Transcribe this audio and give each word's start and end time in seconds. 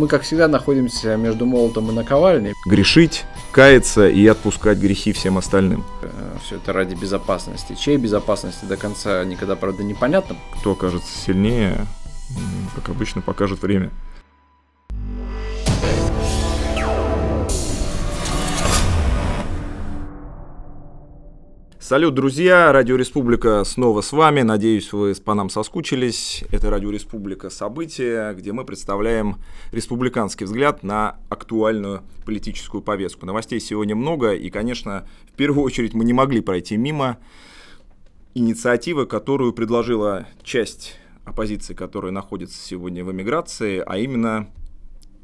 Мы, 0.00 0.08
как 0.08 0.22
всегда, 0.22 0.48
находимся 0.48 1.14
между 1.16 1.44
молотом 1.44 1.90
и 1.90 1.92
наковальней. 1.92 2.54
Грешить, 2.64 3.26
каяться 3.52 4.08
и 4.08 4.26
отпускать 4.26 4.78
грехи 4.78 5.12
всем 5.12 5.36
остальным. 5.36 5.84
Э, 6.00 6.08
Все 6.42 6.56
это 6.56 6.72
ради 6.72 6.94
безопасности. 6.94 7.74
Чьей 7.78 7.98
безопасности 7.98 8.64
до 8.64 8.78
конца 8.78 9.22
никогда, 9.26 9.56
правда, 9.56 9.82
непонятно. 9.82 10.36
Кто 10.58 10.72
окажется 10.72 11.06
сильнее, 11.26 11.86
как 12.74 12.88
обычно, 12.88 13.20
покажет 13.20 13.60
время. 13.60 13.90
Салют, 21.90 22.14
друзья! 22.14 22.70
Радио 22.70 22.94
Республика 22.94 23.64
снова 23.64 24.00
с 24.00 24.12
вами. 24.12 24.42
Надеюсь, 24.42 24.92
вы 24.92 25.12
по 25.16 25.34
нам 25.34 25.50
соскучились. 25.50 26.44
Это 26.52 26.70
Радио 26.70 26.92
Республика 26.92 27.50
события, 27.50 28.32
где 28.34 28.52
мы 28.52 28.64
представляем 28.64 29.38
республиканский 29.72 30.46
взгляд 30.46 30.84
на 30.84 31.18
актуальную 31.28 32.04
политическую 32.24 32.80
повестку. 32.80 33.26
Новостей 33.26 33.58
сегодня 33.58 33.96
много, 33.96 34.34
и, 34.34 34.50
конечно, 34.50 35.04
в 35.32 35.32
первую 35.32 35.64
очередь 35.64 35.92
мы 35.92 36.04
не 36.04 36.12
могли 36.12 36.42
пройти 36.42 36.76
мимо 36.76 37.18
инициативы, 38.34 39.06
которую 39.06 39.52
предложила 39.52 40.28
часть 40.44 40.94
оппозиции, 41.24 41.74
которая 41.74 42.12
находится 42.12 42.56
сегодня 42.64 43.04
в 43.04 43.10
эмиграции, 43.10 43.82
а 43.84 43.98
именно 43.98 44.46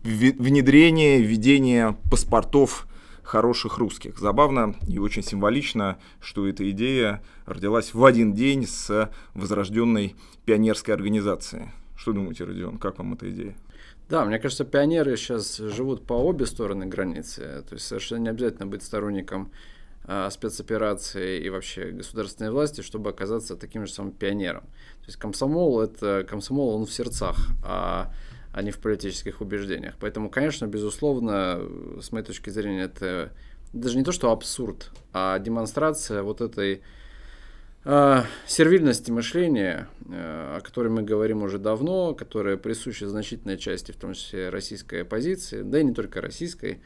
внедрение, 0.03 1.23
введение 1.23 1.97
паспортов 2.11 2.89
хороших 3.27 3.79
русских. 3.79 4.19
Забавно 4.19 4.75
и 4.89 4.99
очень 4.99 5.23
символично, 5.23 5.99
что 6.21 6.49
эта 6.49 6.71
идея 6.71 7.23
родилась 7.45 7.93
в 7.93 8.05
один 8.05 8.33
день 8.33 8.67
с 8.67 9.11
возрожденной 9.35 10.15
пионерской 10.45 10.95
организацией. 10.95 11.71
Что 11.97 12.13
думаете, 12.13 12.45
Родион, 12.45 12.79
как 12.79 12.99
вам 12.99 13.15
эта 13.15 13.29
идея? 13.31 13.57
Да, 14.09 14.25
мне 14.25 14.39
кажется, 14.39 14.65
пионеры 14.65 15.17
сейчас 15.17 15.57
живут 15.57 16.07
по 16.07 16.13
обе 16.13 16.47
стороны 16.47 16.87
границы. 16.87 17.65
То 17.69 17.75
есть 17.75 17.87
совершенно 17.87 18.21
не 18.21 18.29
обязательно 18.29 18.67
быть 18.67 18.85
сторонником 18.85 19.51
а, 20.05 20.31
спецоперации 20.31 21.41
и 21.41 21.51
вообще 21.51 21.91
государственной 21.91 22.53
власти, 22.53 22.83
чтобы 22.83 23.11
оказаться 23.11 23.57
таким 23.57 23.87
же 23.87 23.93
самым 23.93 24.13
пионером. 24.13 24.63
То 25.01 25.07
есть 25.07 25.19
комсомол 25.19 25.81
это 25.81 26.25
комсомол, 26.29 26.77
он 26.77 26.87
в 26.87 26.93
сердцах, 26.93 27.49
а 27.65 28.13
а 28.57 28.63
не 28.63 28.71
в 28.71 28.79
политических 28.79 29.43
убеждениях. 29.43 29.97
Поэтому, 30.01 30.31
конечно, 30.31 30.67
безусловно, 30.67 31.61
с 32.01 32.11
моей 32.11 32.25
точки 32.25 32.49
зрения, 32.49 32.85
это 32.85 33.31
даже 33.75 33.99
не 33.99 34.03
то, 34.03 34.13
что 34.13 34.33
абсурд, 34.33 34.93
а 35.13 35.39
демонстрация 35.39 36.23
вот 36.23 36.41
этой 36.41 36.81
э, 37.85 38.23
сервильности 38.47 39.11
мышления, 39.11 39.89
э, 40.09 40.57
о 40.57 40.61
которой 40.63 40.89
мы 40.89 41.03
говорим 41.03 41.43
уже 41.43 41.59
давно, 41.59 42.15
которая 42.15 42.57
присуща 42.57 43.11
значительной 43.11 43.59
части, 43.59 43.93
в 43.93 43.97
том 43.97 44.15
числе 44.15 44.49
российской 44.49 45.03
оппозиции, 45.03 45.61
да 45.61 45.81
и 45.81 45.85
не 45.85 45.93
только 45.93 46.23
российской, 46.23 46.81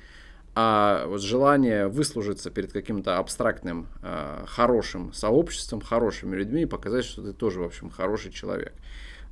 а 0.56 1.06
вот 1.06 1.22
желание 1.22 1.86
выслужиться 1.86 2.50
перед 2.50 2.72
каким-то 2.72 3.18
абстрактным, 3.18 3.86
э, 4.02 4.44
хорошим 4.48 5.12
сообществом, 5.12 5.82
хорошими 5.82 6.34
людьми 6.34 6.62
и 6.62 6.66
показать, 6.66 7.04
что 7.04 7.22
ты 7.22 7.32
тоже, 7.32 7.60
в 7.60 7.64
общем, 7.64 7.90
хороший 7.90 8.32
человек. 8.32 8.72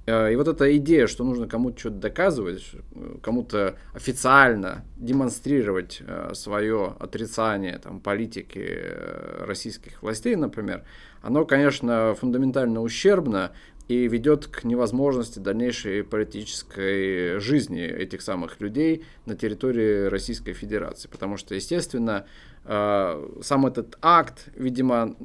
Э, 0.09 0.33
и 0.33 0.37
вот 0.37 0.49
эта 0.49 0.75
идея, 0.79 1.07
что 1.07 1.23
нужно 1.23 1.47
кому-то 1.47 1.79
что-то 1.79 1.97
доказывать, 1.97 2.65
кому-то 3.23 3.77
официально 3.93 4.85
демонстрировать 4.97 6.01
э, 6.01 6.31
свое 6.33 6.95
отрицание 6.99 7.79
там, 7.79 8.01
политики 8.01 8.67
э, 8.67 9.45
российских 9.45 10.03
властей, 10.03 10.35
например, 10.35 10.85
оно, 11.21 11.45
конечно, 11.45 12.15
фундаментально 12.19 12.81
ущербно 12.81 13.53
и 13.89 14.09
ведет 14.09 14.47
к 14.47 14.65
невозможности 14.65 15.41
дальнейшей 15.41 16.05
политической 16.05 17.39
жизни 17.39 17.83
этих 17.83 18.23
самых 18.23 18.61
людей 18.61 19.05
на 19.27 19.35
территории 19.35 20.05
Российской 20.05 20.55
Федерации. 20.55 21.09
Потому 21.09 21.39
что, 21.39 21.55
естественно, 21.55 22.27
сам 22.65 23.67
этот 23.67 23.97
акт, 24.03 24.49
видимо, 24.55 25.17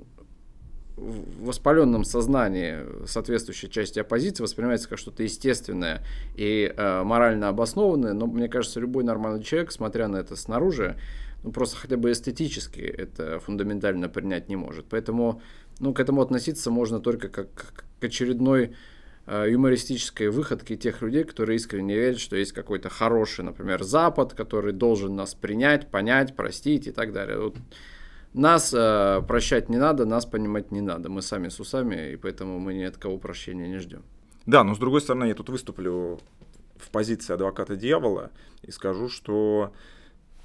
в 0.96 1.46
воспаленном 1.46 2.06
сознании 2.06 2.78
соответствующей 3.08 3.70
части 3.70 4.00
оппозиции 4.00 4.44
воспринимается 4.44 4.88
как 4.88 5.00
что-то 5.00 5.24
естественное 5.24 6.04
и 6.36 6.72
э, 6.76 7.04
морально 7.04 7.50
обоснованное, 7.50 8.14
но 8.14 8.28
мне 8.28 8.48
кажется, 8.48 8.80
любой 8.80 9.04
нормальный 9.04 9.44
человек, 9.44 9.72
смотря 9.72 10.08
на 10.08 10.18
это 10.18 10.36
снаружи, 10.36 10.98
ну 11.44 11.52
просто 11.52 11.78
хотя 11.78 11.98
бы 11.98 12.12
эстетически 12.12 12.80
это 12.80 13.40
фундаментально 13.40 14.08
принять 14.08 14.50
не 14.50 14.56
может. 14.56 14.86
Поэтому 14.90 15.42
ну, 15.80 15.94
к 15.94 16.00
этому 16.00 16.22
относиться 16.22 16.70
можно 16.70 17.00
только 17.00 17.30
как 17.30 17.84
к 18.00 18.04
очередной 18.04 18.76
э, 19.26 19.48
юмористической 19.50 20.30
выходке 20.30 20.78
тех 20.78 21.02
людей, 21.02 21.24
которые 21.24 21.56
искренне 21.56 21.96
верят, 21.96 22.20
что 22.20 22.36
есть 22.36 22.52
какой-то 22.52 22.90
хороший, 22.90 23.44
например, 23.44 23.84
Запад, 23.84 24.34
который 24.34 24.74
должен 24.74 25.16
нас 25.16 25.34
принять, 25.34 25.90
понять, 25.90 26.36
простить 26.36 26.88
и 26.88 26.92
так 26.92 27.14
далее. 27.14 27.40
Вот 27.40 27.56
нас 28.34 28.74
э, 28.74 29.22
прощать 29.28 29.70
не 29.70 29.78
надо, 29.78 30.06
нас 30.06 30.26
понимать 30.26 30.72
не 30.72 30.82
надо. 30.82 31.10
Мы 31.10 31.22
сами 31.22 31.50
с 31.50 31.60
усами, 31.60 32.14
и 32.14 32.16
поэтому 32.16 32.60
мы 32.60 32.74
ни 32.74 32.84
от 32.84 32.98
кого 32.98 33.18
прощения 33.18 33.68
не 33.68 33.78
ждем. 33.78 34.04
Да, 34.46 34.64
но 34.64 34.76
с 34.76 34.78
другой 34.78 35.02
стороны, 35.02 35.26
я 35.26 35.36
тут 35.36 35.50
выступлю 35.50 36.20
в 36.78 36.90
позиции 36.90 37.34
адвоката 37.34 37.76
дьявола 37.76 38.32
и 38.62 38.72
скажу, 38.72 39.08
что 39.08 39.74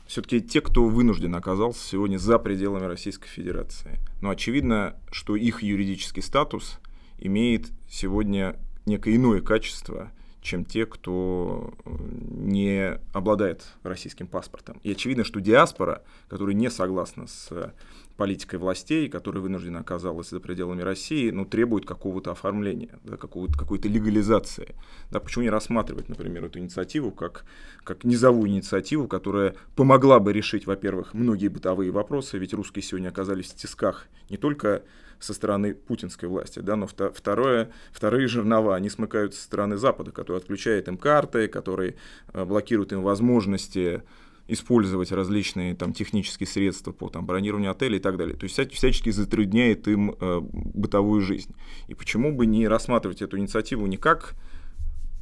все-таки 0.07 0.41
те, 0.41 0.61
кто 0.61 0.85
вынужден 0.85 1.35
оказался 1.35 1.87
сегодня 1.87 2.19
за 2.19 2.39
пределами 2.39 2.85
Российской 2.85 3.29
Федерации. 3.29 3.99
Но 4.23 4.31
очевидно, 4.31 4.97
что 5.11 5.37
их 5.37 5.63
юридический 5.63 6.23
статус 6.23 6.79
имеет 7.19 7.71
сегодня 7.89 8.57
некое 8.87 9.17
иное 9.17 9.41
качество, 9.41 10.11
чем 10.41 10.65
те, 10.65 10.87
кто 10.87 11.75
э, 11.85 11.91
не 12.31 12.99
обладает 13.13 13.65
российским 13.83 14.27
паспортом. 14.27 14.81
И 14.83 14.93
очевидно, 14.93 15.25
что 15.25 15.41
диаспора, 15.41 16.03
которая 16.29 16.55
не 16.55 16.71
согласна 16.71 17.27
с 17.27 17.73
политикой 18.17 18.57
властей, 18.57 19.09
которая 19.09 19.41
вынуждена 19.41 19.81
оказалась 19.81 20.31
за 20.31 20.41
пределами 20.41 20.83
России, 20.83 21.31
ну, 21.31 21.45
требует 21.45 21.87
какого-то 21.87 22.33
оформления, 22.33 22.99
да, 23.05 23.17
какой-то 23.17 23.89
легализации. 23.89 24.75
Да, 25.11 25.21
почему 25.21 25.45
не 25.45 25.51
рассматривать, 25.51 26.09
например, 26.09 26.45
эту 26.45 26.59
инициативу 26.59 27.13
как, 27.13 27.45
как 27.85 28.05
низовую 28.05 28.51
инициативу, 28.51 29.07
которая 29.07 29.55
помогла 29.77 30.19
бы 30.19 30.33
решить, 30.33 30.67
во-первых, 30.67 31.15
многие 31.15 31.49
бытовые 31.49 31.93
вопросы, 31.93 32.39
ведь 32.39 32.53
русские 32.53 32.83
сегодня 32.83 33.09
оказались 33.09 33.51
в 33.51 33.55
тисках 33.55 34.07
не 34.31 34.37
только 34.37 34.83
со 35.19 35.35
стороны 35.35 35.75
путинской 35.75 36.29
власти, 36.29 36.61
да, 36.61 36.77
но 36.77 36.87
второе, 36.87 37.71
вторые 37.93 38.29
жернова, 38.29 38.77
они 38.77 38.89
смыкаются 38.89 39.41
со 39.41 39.47
стороны 39.47 39.77
Запада, 39.77 40.13
который 40.13 40.39
отключает 40.39 40.89
им 40.89 40.97
карты, 40.97 41.49
который 41.49 41.97
э, 42.33 42.45
блокирует 42.45 42.93
им 42.93 43.03
возможности 43.03 44.03
использовать 44.49 45.13
различные 45.13 45.75
там 45.75 45.93
технические 45.93 46.47
средства 46.47 46.93
по 46.93 47.11
там, 47.11 47.27
бронированию 47.27 47.71
отелей 47.71 47.99
и 47.99 48.01
так 48.01 48.17
далее. 48.17 48.35
То 48.35 48.45
есть 48.45 48.55
вся, 48.55 48.67
всячески 48.67 49.11
затрудняет 49.11 49.87
им 49.87 50.17
э, 50.19 50.41
бытовую 50.41 51.21
жизнь. 51.21 51.55
И 51.87 51.95
почему 51.95 52.33
бы 52.33 52.47
не 52.47 52.67
рассматривать 52.67 53.21
эту 53.21 53.39
инициативу 53.39 53.87
не 53.87 53.99
как 53.99 54.35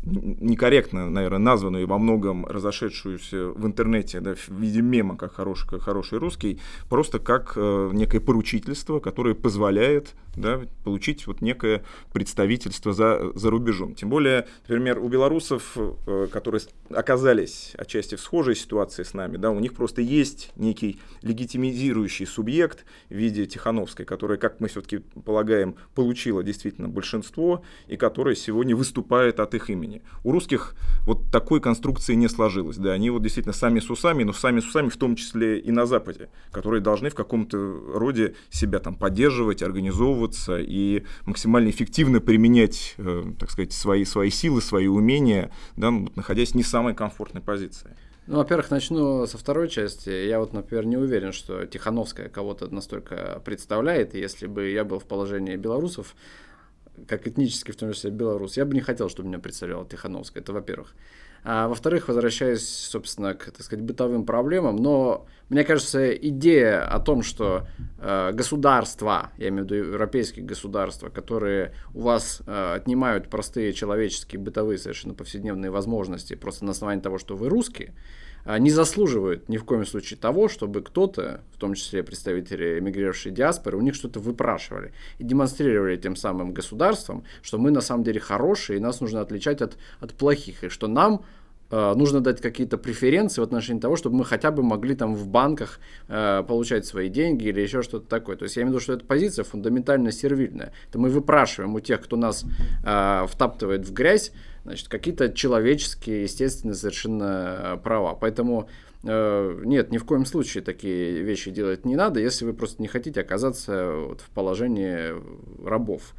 некорректно, 0.07 1.11
наверное, 1.11 1.39
названную 1.39 1.83
и 1.83 1.87
во 1.87 1.99
многом 1.99 2.47
разошедшуюся 2.47 3.49
в 3.49 3.67
интернете 3.67 4.21
да, 4.21 4.35
в 4.35 4.49
виде 4.51 4.81
мема, 4.81 5.17
как 5.17 5.35
хороший, 5.35 5.69
как 5.69 5.83
хороший 5.83 6.19
русский, 6.19 6.61
просто 6.89 7.19
как 7.19 7.55
э, 7.57 7.91
некое 7.93 8.21
поручительство, 8.21 9.01
которое 9.01 9.35
позволяет 9.35 10.15
да, 10.37 10.61
получить 10.85 11.27
вот 11.27 11.41
некое 11.41 11.83
представительство 12.13 12.93
за, 12.93 13.33
за 13.35 13.51
рубежом. 13.51 13.95
Тем 13.95 14.11
более, 14.11 14.47
например, 14.69 14.99
у 14.99 15.09
белорусов, 15.09 15.77
э, 15.77 16.29
которые 16.31 16.61
оказались 16.91 17.73
отчасти 17.77 18.15
в 18.15 18.21
схожей 18.21 18.55
ситуации 18.55 19.03
с 19.03 19.15
нами, 19.15 19.37
да, 19.37 19.51
у 19.51 19.59
них 19.59 19.75
просто 19.75 20.03
есть 20.03 20.53
некий 20.57 21.01
легитимизирующий 21.23 22.27
субъект 22.27 22.85
в 23.09 23.15
виде 23.15 23.47
Тихановской, 23.47 24.05
которая, 24.05 24.39
как 24.39 24.61
мы 24.61 24.69
все-таки 24.69 24.99
полагаем, 25.25 25.77
получила 25.95 26.43
действительно 26.43 26.89
большинство 26.89 27.65
и 27.89 27.97
которая 27.97 28.35
сегодня 28.35 28.77
выступает 28.77 29.41
от 29.41 29.55
их 29.55 29.71
имени. 29.71 29.96
У 30.23 30.33
русских 30.33 30.77
вот 31.07 31.31
такой 31.31 31.61
конструкции 31.61 32.15
не 32.15 32.29
сложилось. 32.29 32.77
Да, 32.77 32.93
они 32.93 33.11
вот 33.11 33.23
действительно 33.23 33.55
сами 33.55 33.81
с 33.81 33.91
усами, 33.91 34.23
но 34.23 34.33
сами 34.33 34.61
с 34.61 34.67
усами 34.67 34.91
в 34.91 34.97
том 34.97 35.17
числе 35.17 35.59
и 35.59 35.71
на 35.71 35.87
Западе, 35.87 36.29
которые 36.51 36.81
должны 36.81 37.11
в 37.11 37.15
каком-то 37.15 37.57
роде 37.95 38.35
себя 38.51 38.79
там 38.79 38.95
поддерживать, 38.95 39.63
организовывать, 39.63 40.37
вкладываться 40.37 40.59
и 40.59 41.05
максимально 41.25 41.71
эффективно 41.71 42.21
применять, 42.21 42.95
э, 42.99 43.25
так 43.39 43.51
сказать, 43.51 43.73
свои, 43.73 44.05
свои 44.05 44.31
силы, 44.31 44.61
свои 44.61 44.87
умения, 44.87 45.51
да, 45.77 45.91
ну, 45.91 46.09
находясь 46.17 46.55
не 46.55 46.63
самой 46.63 46.95
комфортной 46.95 47.43
позиции. 47.43 47.97
Ну, 48.27 48.39
во-первых, 48.39 48.71
начну 48.71 49.27
со 49.27 49.39
второй 49.39 49.69
части. 49.69 50.11
Я 50.11 50.41
вот, 50.41 50.53
например, 50.53 50.85
не 50.85 50.97
уверен, 50.97 51.33
что 51.33 51.65
Тихановская 51.65 52.29
кого-то 52.29 52.69
настолько 52.75 53.41
представляет. 53.45 54.15
Если 54.15 54.49
бы 54.49 54.69
я 54.71 54.85
был 54.85 54.99
в 54.99 55.05
положении 55.05 55.57
белорусов, 55.57 56.17
как 57.09 57.27
этнически, 57.27 57.71
в 57.71 57.77
том 57.77 57.93
числе 57.93 58.11
белорус, 58.11 58.57
я 58.57 58.65
бы 58.65 58.75
не 58.75 58.81
хотел, 58.81 59.09
чтобы 59.09 59.29
меня 59.29 59.39
представляла 59.39 59.87
Тихановская. 59.87 60.43
Это 60.43 60.53
во-первых. 60.53 60.95
А 61.49 61.69
во-вторых, 61.69 62.09
возвращаясь, 62.09 62.69
собственно, 62.69 63.35
к, 63.35 63.45
так 63.53 63.63
сказать, 63.63 63.85
бытовым 63.85 64.27
проблемам, 64.27 64.75
но 64.75 65.27
мне 65.49 65.63
кажется, 65.63 66.13
идея 66.13 66.85
о 66.85 66.99
том, 66.99 67.23
что 67.23 67.69
э, 68.01 68.33
государства, 68.33 69.31
я 69.39 69.51
имею 69.51 69.63
в 69.63 69.67
виду 69.67 69.77
европейские 69.77 70.45
государства, 70.45 71.09
которые 71.09 71.73
у 71.95 72.01
вас 72.01 72.43
э, 72.45 72.75
отнимают 72.75 73.31
простые 73.31 73.73
человеческие, 73.75 74.41
бытовые, 74.41 74.77
совершенно 74.77 75.15
повседневные 75.15 75.71
возможности 75.71 76.35
просто 76.35 76.65
на 76.65 76.73
основании 76.73 77.01
того, 77.01 77.17
что 77.19 77.37
вы 77.37 77.49
русские, 77.49 77.95
не 78.59 78.71
заслуживают 78.71 79.49
ни 79.49 79.57
в 79.57 79.65
коем 79.65 79.85
случае 79.85 80.19
того, 80.19 80.49
чтобы 80.49 80.83
кто-то, 80.83 81.43
в 81.55 81.59
том 81.59 81.75
числе 81.75 82.03
представители 82.03 82.79
эмигрировавшей 82.79 83.33
диаспоры, 83.33 83.77
у 83.77 83.81
них 83.81 83.95
что-то 83.95 84.21
выпрашивали 84.21 84.93
и 85.19 85.25
демонстрировали 85.25 85.97
тем 85.97 86.17
самым 86.17 86.53
государством, 86.53 87.25
что 87.43 87.59
мы 87.59 87.71
на 87.71 87.81
самом 87.81 88.05
деле 88.05 88.21
хорошие, 88.21 88.79
и 88.79 88.81
нас 88.81 89.01
нужно 89.01 89.21
отличать 89.21 89.63
от, 89.63 89.77
от 90.01 90.15
плохих, 90.15 90.65
и 90.65 90.69
что 90.69 90.87
нам 90.87 91.25
Э, 91.69 91.95
нужно 91.97 92.21
дать 92.21 92.41
какие-то 92.41 92.79
преференции 92.79 93.41
в 93.41 93.45
отношении 93.45 93.81
того, 93.81 93.97
чтобы 93.97 94.17
мы 94.17 94.25
хотя 94.25 94.51
бы 94.51 94.63
могли 94.63 94.95
там 94.95 95.15
в 95.15 95.27
банках 95.27 95.81
э, 96.09 96.45
получать 96.47 96.87
свои 96.87 97.09
деньги 97.09 97.49
или 97.49 97.61
еще 97.61 97.83
что-то 97.83 98.09
такое. 98.09 98.37
То 98.37 98.45
есть 98.45 98.57
я 98.57 98.63
имею 98.63 98.73
в 98.73 98.75
виду, 98.77 98.83
что 98.83 98.93
эта 98.93 99.05
позиция 99.05 99.45
фундаментально 99.45 100.13
сервильная. 100.13 100.73
Это 100.89 100.99
мы 100.99 101.09
выпрашиваем 101.09 101.75
у 101.75 101.81
тех, 101.81 102.01
кто 102.01 102.17
нас 102.17 102.45
э, 102.85 103.27
втаптывает 103.29 103.87
в 103.87 103.93
грязь, 103.93 104.33
значит, 104.67 104.89
какие-то 104.89 105.33
человеческие, 105.33 106.25
естественные 106.25 106.75
совершенно 106.75 107.59
э, 107.59 107.77
права. 107.83 108.15
Поэтому 108.15 108.69
э, 109.05 109.63
нет, 109.65 109.93
ни 109.93 109.99
в 109.99 110.05
коем 110.05 110.27
случае 110.27 110.65
такие 110.65 111.23
вещи 111.23 111.51
делать 111.51 111.85
не 111.85 111.95
надо, 111.95 112.21
если 112.21 112.45
вы 112.45 112.53
просто 112.53 112.83
не 112.83 112.89
хотите 112.89 113.21
оказаться 113.21 113.93
вот 113.93 114.21
в 114.21 114.29
положении 114.31 115.15
рабов. 115.65 116.15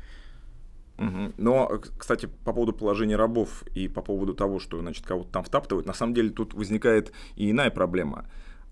Но, 1.37 1.79
кстати, 1.99 2.27
по 2.43 2.53
поводу 2.53 2.73
положения 2.73 3.17
рабов 3.17 3.63
и 3.75 3.87
по 3.87 4.01
поводу 4.01 4.33
того, 4.33 4.57
что 4.57 4.79
значит, 4.79 5.05
кого-то 5.05 5.29
там 5.31 5.43
втаптывают, 5.43 5.85
на 5.85 5.93
самом 5.93 6.15
деле 6.15 6.31
тут 6.31 6.55
возникает 6.55 7.11
и 7.35 7.51
иная 7.51 7.69
проблема. 7.69 8.25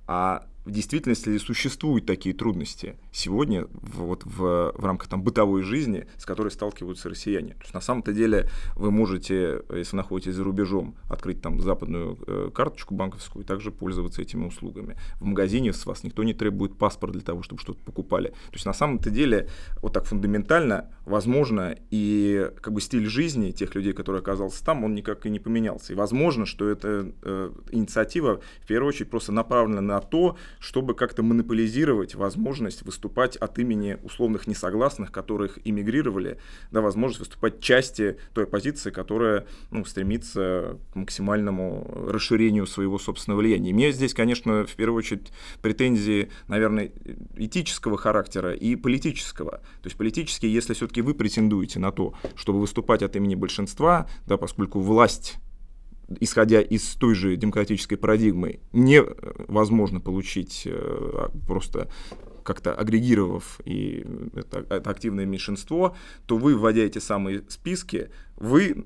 А 0.07 0.47
в 0.65 0.71
действительности 0.71 1.29
ли 1.29 1.39
существуют 1.39 2.05
такие 2.05 2.33
трудности 2.35 2.95
сегодня 3.11 3.67
вот 3.71 4.25
в, 4.25 4.73
в 4.75 4.85
рамках 4.85 5.07
там, 5.07 5.21
бытовой 5.21 5.61
жизни, 5.61 6.07
с 6.17 6.25
которой 6.25 6.49
сталкиваются 6.49 7.07
россияне? 7.07 7.53
То 7.53 7.61
есть 7.61 7.73
на 7.73 7.81
самом-то 7.81 8.13
деле 8.13 8.49
вы 8.75 8.91
можете, 8.91 9.61
если 9.69 9.95
вы 9.95 9.97
находитесь 9.97 10.33
за 10.33 10.43
рубежом, 10.43 10.95
открыть 11.09 11.41
там 11.41 11.61
западную 11.61 12.17
э, 12.25 12.49
карточку 12.53 12.95
банковскую 12.95 13.43
и 13.43 13.47
также 13.47 13.71
пользоваться 13.71 14.21
этими 14.21 14.45
услугами. 14.45 14.97
В 15.19 15.25
магазине 15.25 15.71
с 15.71 15.85
вас 15.85 16.03
никто 16.03 16.23
не 16.23 16.33
требует 16.33 16.77
паспорт 16.77 17.13
для 17.13 17.21
того, 17.21 17.43
чтобы 17.43 17.61
что-то 17.61 17.79
покупали. 17.83 18.29
То 18.29 18.53
есть 18.53 18.65
на 18.65 18.73
самом-то 18.73 19.11
деле 19.11 19.49
вот 19.81 19.93
так 19.93 20.05
фундаментально 20.05 20.89
возможно 21.05 21.77
и 21.91 22.49
как 22.61 22.73
бы 22.73 22.81
стиль 22.81 23.05
жизни 23.05 23.51
тех 23.51 23.75
людей, 23.75 23.93
которые 23.93 24.21
оказался 24.21 24.65
там, 24.65 24.83
он 24.83 24.95
никак 24.95 25.25
и 25.27 25.29
не 25.29 25.39
поменялся. 25.39 25.93
И 25.93 25.95
возможно, 25.95 26.47
что 26.47 26.67
эта 26.67 27.11
э, 27.21 27.51
инициатива 27.71 28.41
в 28.61 28.67
первую 28.67 28.89
очередь 28.89 29.11
просто 29.11 29.31
направлена 29.31 29.81
на 29.81 29.99
то, 29.99 30.37
чтобы 30.65 30.95
как-то 30.95 31.21
монополизировать 31.21 32.15
возможность 32.15 32.81
выступать 32.81 33.35
от 33.35 33.59
имени 33.59 33.99
условных 34.01 34.47
несогласных, 34.47 35.11
которых 35.11 35.59
иммигрировали, 35.63 36.39
да, 36.71 36.81
возможность 36.81 37.19
выступать 37.19 37.59
части 37.59 38.17
той 38.33 38.45
оппозиции, 38.45 38.89
которая 38.89 39.45
ну, 39.69 39.85
стремится 39.85 40.79
к 40.91 40.95
максимальному 40.95 42.07
расширению 42.07 42.65
своего 42.65 42.97
собственного 42.97 43.41
влияния. 43.41 43.69
И 43.69 43.73
мне 43.73 43.91
здесь, 43.91 44.15
конечно, 44.15 44.65
в 44.65 44.75
первую 44.75 44.97
очередь 44.97 45.31
претензии, 45.61 46.31
наверное, 46.47 46.91
этического 47.35 47.95
характера 47.95 48.53
и 48.53 48.75
политического. 48.75 49.51
То 49.51 49.85
есть 49.85 49.97
политически, 49.97 50.47
если 50.47 50.73
все-таки 50.73 51.03
вы 51.03 51.13
претендуете 51.13 51.79
на 51.79 51.91
то, 51.91 52.15
чтобы 52.35 52.59
выступать 52.59 53.03
от 53.03 53.15
имени 53.15 53.35
большинства, 53.35 54.09
да, 54.25 54.37
поскольку 54.37 54.79
власть 54.79 55.35
исходя 56.19 56.61
из 56.61 56.83
той 56.95 57.15
же 57.15 57.35
демократической 57.35 57.95
парадигмы, 57.95 58.59
невозможно 58.71 59.99
получить 59.99 60.63
э, 60.65 61.29
просто 61.47 61.89
как-то 62.43 62.73
агрегировав 62.75 63.59
и 63.65 64.05
это, 64.35 64.65
это 64.69 64.89
активное 64.89 65.25
меньшинство, 65.25 65.95
то 66.27 66.37
вы, 66.37 66.55
вводя 66.55 66.83
эти 66.83 66.99
самые 66.99 67.43
списки, 67.49 68.09
вы 68.35 68.85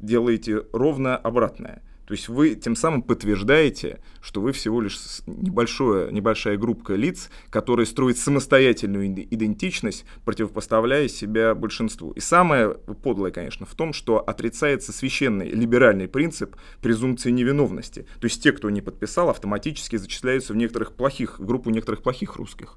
делаете 0.00 0.66
ровно 0.72 1.16
обратное. 1.16 1.82
То 2.10 2.14
есть 2.14 2.28
вы 2.28 2.56
тем 2.56 2.74
самым 2.74 3.02
подтверждаете, 3.02 4.00
что 4.20 4.40
вы 4.40 4.50
всего 4.50 4.80
лишь 4.80 4.98
небольшое, 5.28 6.10
небольшая 6.10 6.56
группа 6.56 6.90
лиц, 6.90 7.30
которые 7.50 7.86
строят 7.86 8.18
самостоятельную 8.18 9.06
идентичность, 9.32 10.04
противопоставляя 10.24 11.06
себя 11.06 11.54
большинству. 11.54 12.10
И 12.10 12.18
самое 12.18 12.70
подлое, 13.04 13.30
конечно, 13.30 13.64
в 13.64 13.76
том, 13.76 13.92
что 13.92 14.18
отрицается 14.18 14.92
священный 14.92 15.50
либеральный 15.50 16.08
принцип 16.08 16.56
презумпции 16.82 17.30
невиновности. 17.30 18.08
То 18.18 18.24
есть 18.24 18.42
те, 18.42 18.50
кто 18.50 18.70
не 18.70 18.80
подписал, 18.80 19.30
автоматически 19.30 19.94
зачисляются 19.94 20.52
в 20.52 20.56
некоторых 20.56 20.94
плохих, 20.94 21.38
в 21.38 21.46
группу 21.46 21.70
некоторых 21.70 22.02
плохих 22.02 22.34
русских. 22.34 22.74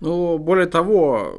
Ну, 0.00 0.38
более 0.38 0.64
того, 0.64 1.38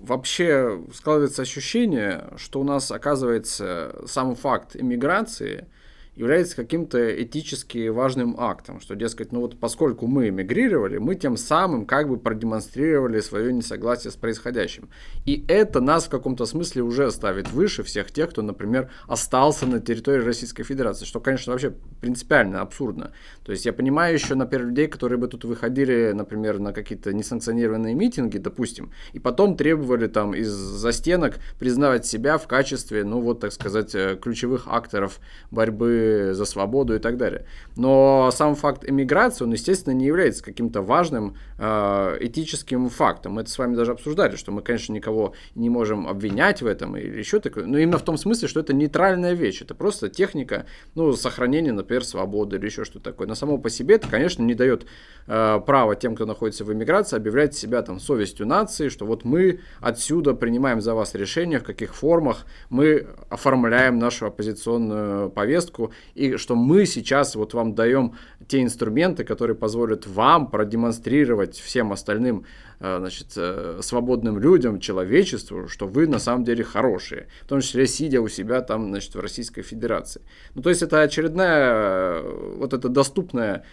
вообще 0.00 0.82
складывается 0.94 1.42
ощущение, 1.42 2.24
что 2.38 2.58
у 2.58 2.64
нас, 2.64 2.90
оказывается, 2.90 4.02
сам 4.06 4.34
факт 4.34 4.76
иммиграции– 4.76 5.66
является 6.18 6.56
каким-то 6.56 7.22
этически 7.22 7.88
важным 7.88 8.34
актом, 8.38 8.80
что, 8.80 8.96
дескать, 8.96 9.30
ну 9.30 9.40
вот 9.40 9.58
поскольку 9.60 10.08
мы 10.08 10.28
эмигрировали, 10.28 10.98
мы 10.98 11.14
тем 11.14 11.36
самым 11.36 11.86
как 11.86 12.08
бы 12.08 12.18
продемонстрировали 12.18 13.20
свое 13.20 13.52
несогласие 13.52 14.10
с 14.10 14.16
происходящим. 14.16 14.88
И 15.26 15.44
это 15.46 15.80
нас 15.80 16.06
в 16.06 16.10
каком-то 16.10 16.44
смысле 16.44 16.82
уже 16.82 17.12
ставит 17.12 17.52
выше 17.52 17.84
всех 17.84 18.10
тех, 18.10 18.30
кто, 18.30 18.42
например, 18.42 18.90
остался 19.06 19.66
на 19.66 19.78
территории 19.78 20.22
Российской 20.22 20.64
Федерации, 20.64 21.04
что, 21.04 21.20
конечно, 21.20 21.52
вообще 21.52 21.72
принципиально 22.00 22.62
абсурдно. 22.62 23.12
То 23.44 23.52
есть 23.52 23.64
я 23.64 23.72
понимаю 23.72 24.12
еще, 24.14 24.34
например, 24.34 24.66
людей, 24.66 24.88
которые 24.88 25.18
бы 25.18 25.28
тут 25.28 25.44
выходили, 25.44 26.10
например, 26.12 26.58
на 26.58 26.72
какие-то 26.72 27.12
несанкционированные 27.12 27.94
митинги, 27.94 28.38
допустим, 28.38 28.90
и 29.12 29.20
потом 29.20 29.56
требовали 29.56 30.08
там 30.08 30.34
из 30.34 30.48
застенок 30.48 31.36
признавать 31.60 32.06
себя 32.06 32.38
в 32.38 32.48
качестве, 32.48 33.04
ну 33.04 33.20
вот, 33.20 33.38
так 33.38 33.52
сказать, 33.52 33.94
э, 33.94 34.18
ключевых 34.20 34.66
акторов 34.66 35.20
борьбы 35.52 36.07
за 36.32 36.44
свободу 36.44 36.94
и 36.94 36.98
так 36.98 37.16
далее. 37.16 37.44
Но 37.76 38.30
сам 38.32 38.54
факт 38.54 38.88
эмиграции, 38.88 39.44
он, 39.44 39.52
естественно, 39.52 39.94
не 39.94 40.06
является 40.06 40.42
каким-то 40.42 40.82
важным 40.82 41.36
э, 41.58 42.16
этическим 42.20 42.88
фактом. 42.88 43.32
Мы 43.34 43.42
это 43.42 43.50
с 43.50 43.58
вами 43.58 43.74
даже 43.74 43.92
обсуждали, 43.92 44.36
что 44.36 44.52
мы, 44.52 44.62
конечно, 44.62 44.92
никого 44.92 45.34
не 45.54 45.70
можем 45.70 46.08
обвинять 46.08 46.62
в 46.62 46.66
этом 46.66 46.96
или 46.96 47.18
еще 47.18 47.40
такое, 47.40 47.66
но 47.66 47.78
именно 47.78 47.98
в 47.98 48.02
том 48.02 48.16
смысле, 48.16 48.48
что 48.48 48.60
это 48.60 48.72
нейтральная 48.72 49.34
вещь, 49.34 49.62
это 49.62 49.74
просто 49.74 50.08
техника, 50.08 50.66
ну, 50.94 51.12
сохранения, 51.12 51.72
например, 51.72 52.04
свободы 52.04 52.56
или 52.56 52.66
еще 52.66 52.84
что-то 52.84 53.10
такое. 53.10 53.26
Но 53.26 53.34
само 53.34 53.58
по 53.58 53.70
себе 53.70 53.96
это, 53.96 54.08
конечно, 54.08 54.42
не 54.42 54.54
дает 54.54 54.86
э, 55.26 55.60
права 55.64 55.94
тем, 55.94 56.14
кто 56.14 56.26
находится 56.26 56.64
в 56.64 56.72
эмиграции, 56.72 57.16
объявлять 57.16 57.54
себя 57.54 57.82
там 57.82 58.00
совестью 58.00 58.46
нации, 58.46 58.88
что 58.88 59.06
вот 59.06 59.24
мы 59.24 59.60
отсюда 59.80 60.34
принимаем 60.34 60.80
за 60.80 60.94
вас 60.94 61.14
решения, 61.14 61.58
в 61.58 61.64
каких 61.64 61.94
формах 61.94 62.46
мы 62.70 63.06
оформляем 63.28 63.98
нашу 63.98 64.26
оппозиционную 64.26 65.30
повестку, 65.30 65.92
и 66.14 66.36
что 66.36 66.56
мы 66.56 66.86
сейчас 66.86 67.34
вот 67.34 67.54
вам 67.54 67.74
даем 67.74 68.14
те 68.46 68.62
инструменты, 68.62 69.24
которые 69.24 69.56
позволят 69.56 70.06
вам 70.06 70.50
продемонстрировать 70.50 71.56
всем 71.56 71.92
остальным 71.92 72.44
э, 72.80 72.96
значит, 72.98 73.28
э, 73.36 73.80
свободным 73.82 74.38
людям, 74.38 74.80
человечеству, 74.80 75.68
что 75.68 75.86
вы 75.86 76.06
на 76.06 76.18
самом 76.18 76.44
деле 76.44 76.64
хорошие, 76.64 77.28
в 77.42 77.48
том 77.48 77.60
числе 77.60 77.86
сидя 77.86 78.20
у 78.20 78.28
себя 78.28 78.60
там, 78.62 78.88
значит, 78.88 79.14
в 79.14 79.20
Российской 79.20 79.62
Федерации. 79.62 80.22
Ну, 80.54 80.62
то 80.62 80.70
есть 80.70 80.82
это 80.82 81.02
очередная 81.02 82.20
э, 82.20 82.54
вот 82.56 82.72
эта 82.72 82.88
доступная 82.88 83.64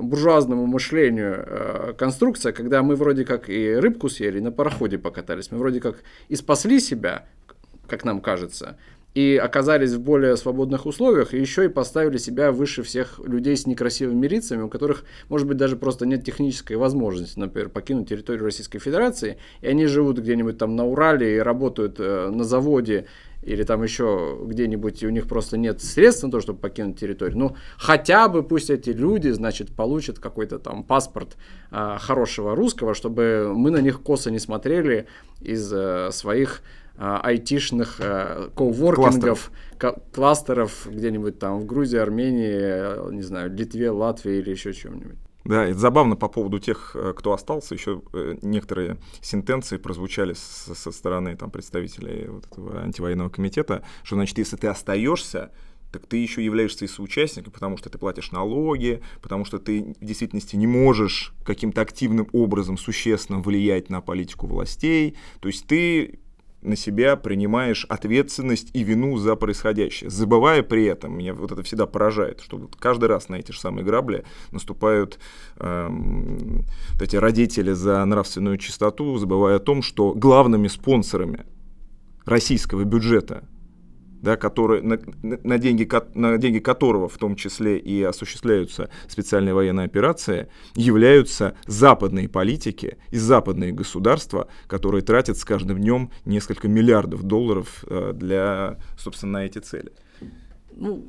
буржуазному 0.00 0.66
мышлению 0.66 1.94
конструкция, 1.96 2.50
когда 2.50 2.82
мы 2.82 2.96
вроде 2.96 3.24
как 3.24 3.48
и 3.48 3.72
рыбку 3.74 4.08
съели, 4.08 4.40
на 4.40 4.50
пароходе 4.50 4.98
покатались, 4.98 5.52
мы 5.52 5.58
вроде 5.58 5.78
как 5.78 6.02
и 6.28 6.34
спасли 6.34 6.80
себя, 6.80 7.28
как 7.86 8.04
нам 8.04 8.20
кажется, 8.20 8.78
и 9.14 9.40
оказались 9.42 9.92
в 9.92 10.00
более 10.00 10.36
свободных 10.36 10.86
условиях, 10.86 11.34
и 11.34 11.40
еще 11.40 11.64
и 11.64 11.68
поставили 11.68 12.16
себя 12.16 12.52
выше 12.52 12.82
всех 12.82 13.18
людей 13.18 13.56
с 13.56 13.66
некрасивыми 13.66 14.26
лицами, 14.26 14.62
у 14.62 14.68
которых, 14.68 15.04
может 15.28 15.48
быть, 15.48 15.56
даже 15.56 15.76
просто 15.76 16.06
нет 16.06 16.24
технической 16.24 16.76
возможности, 16.76 17.38
например, 17.38 17.70
покинуть 17.70 18.08
территорию 18.08 18.44
Российской 18.44 18.78
Федерации, 18.78 19.38
и 19.62 19.66
они 19.66 19.86
живут 19.86 20.18
где-нибудь 20.18 20.58
там 20.58 20.76
на 20.76 20.86
Урале 20.86 21.36
и 21.36 21.38
работают 21.38 21.96
э, 21.98 22.30
на 22.30 22.44
заводе, 22.44 23.06
или 23.42 23.62
там 23.62 23.82
еще 23.82 24.38
где-нибудь, 24.44 25.02
и 25.02 25.06
у 25.06 25.10
них 25.10 25.26
просто 25.26 25.56
нет 25.56 25.80
средств 25.80 26.24
на 26.24 26.30
то, 26.30 26.40
чтобы 26.40 26.58
покинуть 26.58 27.00
территорию, 27.00 27.38
ну, 27.38 27.56
хотя 27.78 28.28
бы 28.28 28.42
пусть 28.42 28.70
эти 28.70 28.90
люди, 28.90 29.30
значит, 29.30 29.74
получат 29.74 30.18
какой-то 30.18 30.58
там 30.58 30.84
паспорт 30.84 31.36
э, 31.70 31.96
хорошего 31.98 32.54
русского, 32.54 32.94
чтобы 32.94 33.52
мы 33.56 33.70
на 33.70 33.80
них 33.80 34.02
косо 34.02 34.30
не 34.30 34.38
смотрели 34.38 35.06
из 35.40 35.72
э, 35.72 36.10
своих 36.12 36.62
айтишных 36.96 37.96
э, 38.00 38.50
коуворкингов, 38.54 39.50
кластеров. 39.78 40.12
кластеров 40.12 40.86
где-нибудь 40.90 41.38
там 41.38 41.60
в 41.60 41.66
Грузии, 41.66 41.98
Армении, 41.98 42.52
э, 42.52 43.08
не 43.12 43.22
знаю, 43.22 43.50
Литве, 43.54 43.90
Латвии 43.90 44.38
или 44.38 44.50
еще 44.50 44.72
чем-нибудь. 44.72 45.18
Да, 45.44 45.64
это 45.64 45.78
забавно 45.78 46.16
по 46.16 46.28
поводу 46.28 46.58
тех, 46.58 46.94
э, 46.94 47.14
кто 47.16 47.32
остался, 47.32 47.74
еще 47.74 48.02
некоторые 48.42 48.98
сентенции 49.22 49.78
прозвучали 49.78 50.34
со 50.34 50.92
стороны 50.92 51.36
там, 51.36 51.50
представителей 51.50 52.28
вот 52.28 52.46
этого 52.46 52.82
антивоенного 52.82 53.30
комитета, 53.30 53.82
что, 54.02 54.16
значит, 54.16 54.36
если 54.36 54.56
ты 54.56 54.66
остаешься, 54.66 55.50
так 55.92 56.06
ты 56.06 56.18
еще 56.18 56.44
являешься 56.44 56.84
и 56.84 56.88
соучастником, 56.88 57.52
потому 57.52 57.76
что 57.76 57.90
ты 57.90 57.98
платишь 57.98 58.30
налоги, 58.30 59.02
потому 59.20 59.44
что 59.44 59.58
ты 59.58 59.94
в 60.00 60.04
действительности 60.04 60.56
не 60.56 60.66
можешь 60.66 61.34
каким-то 61.44 61.80
активным 61.80 62.28
образом 62.32 62.78
существенно 62.78 63.40
влиять 63.40 63.90
на 63.90 64.00
политику 64.00 64.46
властей. 64.46 65.16
То 65.40 65.48
есть 65.48 65.66
ты 65.66 66.20
на 66.62 66.76
себя 66.76 67.16
принимаешь 67.16 67.86
ответственность 67.88 68.70
и 68.74 68.82
вину 68.82 69.16
за 69.16 69.36
происходящее, 69.36 70.10
забывая 70.10 70.62
при 70.62 70.84
этом, 70.84 71.16
меня 71.16 71.34
вот 71.34 71.52
это 71.52 71.62
всегда 71.62 71.86
поражает, 71.86 72.40
что 72.40 72.58
вот 72.58 72.76
каждый 72.76 73.06
раз 73.06 73.28
на 73.28 73.36
эти 73.36 73.52
же 73.52 73.60
самые 73.60 73.84
грабли 73.84 74.24
наступают 74.52 75.18
эм, 75.56 76.64
вот 76.92 77.02
эти 77.02 77.16
родители 77.16 77.72
за 77.72 78.04
нравственную 78.04 78.58
чистоту, 78.58 79.16
забывая 79.16 79.56
о 79.56 79.60
том, 79.60 79.82
что 79.82 80.12
главными 80.12 80.68
спонсорами 80.68 81.46
российского 82.26 82.84
бюджета 82.84 83.44
да, 84.22 84.36
который, 84.36 84.82
на, 84.82 84.98
на, 85.22 85.58
деньги, 85.58 85.88
на 86.14 86.38
деньги 86.38 86.58
которого 86.58 87.08
в 87.08 87.16
том 87.18 87.36
числе 87.36 87.78
и 87.78 88.02
осуществляются 88.02 88.90
специальные 89.08 89.54
военные 89.54 89.86
операции, 89.86 90.48
являются 90.74 91.56
западные 91.66 92.28
политики 92.28 92.98
и 93.10 93.18
западные 93.18 93.72
государства, 93.72 94.48
которые 94.66 95.02
тратят 95.02 95.38
с 95.38 95.44
каждым 95.44 95.78
днем 95.78 96.10
несколько 96.24 96.68
миллиардов 96.68 97.22
долларов 97.22 97.84
э, 97.86 98.12
для, 98.14 98.78
собственно, 98.98 99.32
на 99.32 99.46
эти 99.46 99.58
цели. 99.58 99.92
Ну, 100.72 101.06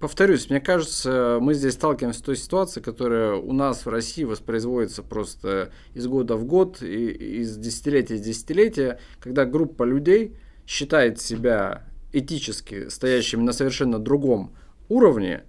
повторюсь, 0.00 0.50
мне 0.50 0.60
кажется, 0.60 1.38
мы 1.40 1.54
здесь 1.54 1.74
сталкиваемся 1.74 2.20
с 2.20 2.22
той 2.22 2.36
ситуацией, 2.36 2.84
которая 2.84 3.34
у 3.34 3.52
нас 3.52 3.86
в 3.86 3.88
России 3.88 4.24
воспроизводится 4.24 5.02
просто 5.02 5.70
из 5.94 6.06
года 6.06 6.36
в 6.36 6.44
год, 6.44 6.82
и 6.82 7.40
из 7.40 7.56
десятилетия 7.56 8.16
в 8.16 8.20
десятилетие, 8.20 8.98
когда 9.20 9.44
группа 9.44 9.84
людей 9.84 10.36
считает 10.66 11.20
себя 11.20 11.84
этически 12.18 12.88
стоящими 12.88 13.42
на 13.42 13.52
совершенно 13.52 13.98
другом 13.98 14.54
уровне 14.88 15.44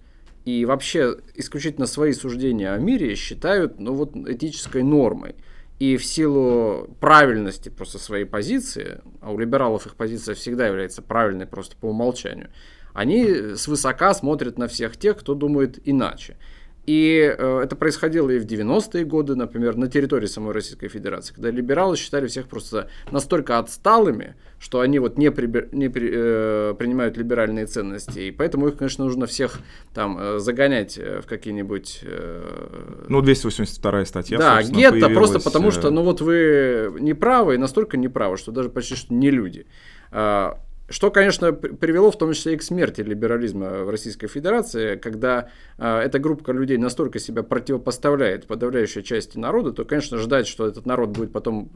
и 0.46 0.66
вообще 0.66 1.18
исключительно 1.36 1.86
свои 1.86 2.14
суждения 2.14 2.74
о 2.74 2.78
мире 2.78 3.16
считают 3.16 3.80
ну, 3.80 3.94
вот, 3.94 4.16
этической 4.16 4.84
нормой. 4.84 5.36
И 5.80 5.96
в 5.96 6.04
силу 6.04 6.90
правильности 7.00 7.70
просто 7.70 8.00
своей 8.00 8.26
позиции, 8.26 9.02
а 9.22 9.32
у 9.32 9.38
либералов 9.38 9.86
их 9.86 9.96
позиция 9.96 10.36
всегда 10.36 10.68
является 10.68 11.02
правильной 11.02 11.46
просто 11.46 11.78
по 11.78 11.88
умолчанию, 11.88 12.50
они 12.94 13.56
свысока 13.56 14.14
смотрят 14.14 14.58
на 14.58 14.68
всех 14.68 14.98
тех, 14.98 15.18
кто 15.18 15.36
думает 15.36 15.80
иначе. 15.86 16.38
И 16.90 17.36
э, 17.38 17.62
это 17.64 17.76
происходило 17.76 18.32
и 18.32 18.40
в 18.40 18.46
90-е 18.46 19.06
годы, 19.06 19.36
например, 19.36 19.78
на 19.78 19.88
территории 19.88 20.26
самой 20.26 20.56
Российской 20.56 20.88
Федерации, 20.88 21.36
когда 21.36 21.52
либералы 21.52 21.96
считали 21.96 22.26
всех 22.26 22.48
просто 22.48 22.90
настолько 23.12 23.60
отсталыми, 23.60 24.36
что 24.58 24.80
они 24.80 24.98
вот 24.98 25.16
не, 25.16 25.30
при, 25.30 25.70
не 25.72 25.88
при, 25.88 26.10
э, 26.12 26.74
принимают 26.80 27.16
либеральные 27.16 27.68
ценности. 27.68 28.18
И 28.22 28.32
поэтому 28.32 28.70
их, 28.70 28.78
конечно, 28.78 29.06
нужно 29.06 29.28
всех 29.28 29.60
там 29.94 30.18
э, 30.20 30.40
загонять 30.40 30.98
в 30.98 31.28
какие-нибудь... 31.28 32.00
Э, 32.02 33.06
ну, 33.08 33.22
282 33.22 34.06
статья, 34.06 34.40
Да, 34.40 34.64
гетто, 34.64 35.10
просто 35.10 35.40
потому 35.40 35.70
что, 35.70 35.92
ну 35.92 36.02
вот 36.02 36.22
вы 36.22 36.92
не 37.00 37.14
правы, 37.14 37.54
и 37.54 37.58
настолько 37.60 37.98
не 37.98 38.08
правы, 38.08 38.38
что 38.38 38.52
даже 38.52 38.70
почти 38.70 38.96
что 38.96 39.14
не 39.14 39.30
люди. 39.30 39.68
А, 40.12 40.60
что, 40.90 41.12
конечно, 41.12 41.54
привело 41.54 42.12
в 42.12 42.18
том 42.18 42.34
числе 42.34 42.54
и 42.54 42.58
к 42.58 42.64
смерти 42.64 43.02
либерализма 43.02 43.84
в 43.84 43.90
Российской 43.90 44.28
Федерации, 44.28 44.96
когда 44.96 45.50
э, 45.78 46.00
эта 46.00 46.20
группа 46.20 46.52
людей 46.52 46.78
настолько 46.78 47.20
себя 47.20 47.44
противопоставляет 47.44 48.48
подавляющей 48.48 49.04
части 49.04 49.38
народа, 49.38 49.72
то, 49.72 49.86
конечно, 49.86 50.18
ждать, 50.18 50.48
что 50.48 50.68
этот 50.68 50.86
народ 50.86 51.10
будет 51.10 51.32
потом 51.32 51.72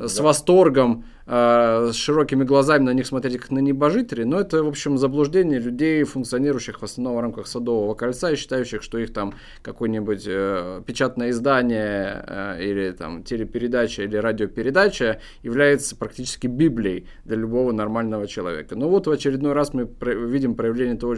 с 0.00 0.16
да. 0.16 0.22
восторгом, 0.22 1.04
э, 1.26 1.90
с 1.92 1.96
широкими 1.96 2.44
глазами 2.44 2.84
на 2.84 2.94
них 2.94 3.06
смотреть 3.06 3.38
как 3.38 3.50
на 3.50 3.58
небожителей, 3.58 4.24
но 4.24 4.40
это, 4.40 4.62
в 4.62 4.68
общем, 4.68 4.96
заблуждение 4.98 5.58
людей, 5.58 6.04
функционирующих 6.04 6.80
в 6.80 6.84
основном 6.84 7.16
в 7.16 7.20
рамках 7.20 7.46
Садового 7.46 7.94
кольца 7.94 8.30
и 8.30 8.36
считающих, 8.36 8.82
что 8.82 8.98
их 8.98 9.12
там 9.12 9.34
какое-нибудь 9.62 10.24
э, 10.26 10.82
печатное 10.86 11.30
издание 11.30 12.24
э, 12.26 12.62
или 12.62 12.92
там 12.92 13.24
телепередача 13.24 14.02
или 14.02 14.16
радиопередача 14.16 15.20
является 15.42 15.96
практически 15.96 16.46
Библией 16.46 17.06
для 17.24 17.36
любого 17.36 17.72
нормального 17.72 18.26
человека. 18.26 18.76
Но 18.76 18.88
вот 18.88 19.06
в 19.06 19.10
очередной 19.10 19.52
раз 19.52 19.74
мы 19.74 19.88
видим 20.00 20.54
проявление 20.54 20.96
того, 20.96 21.16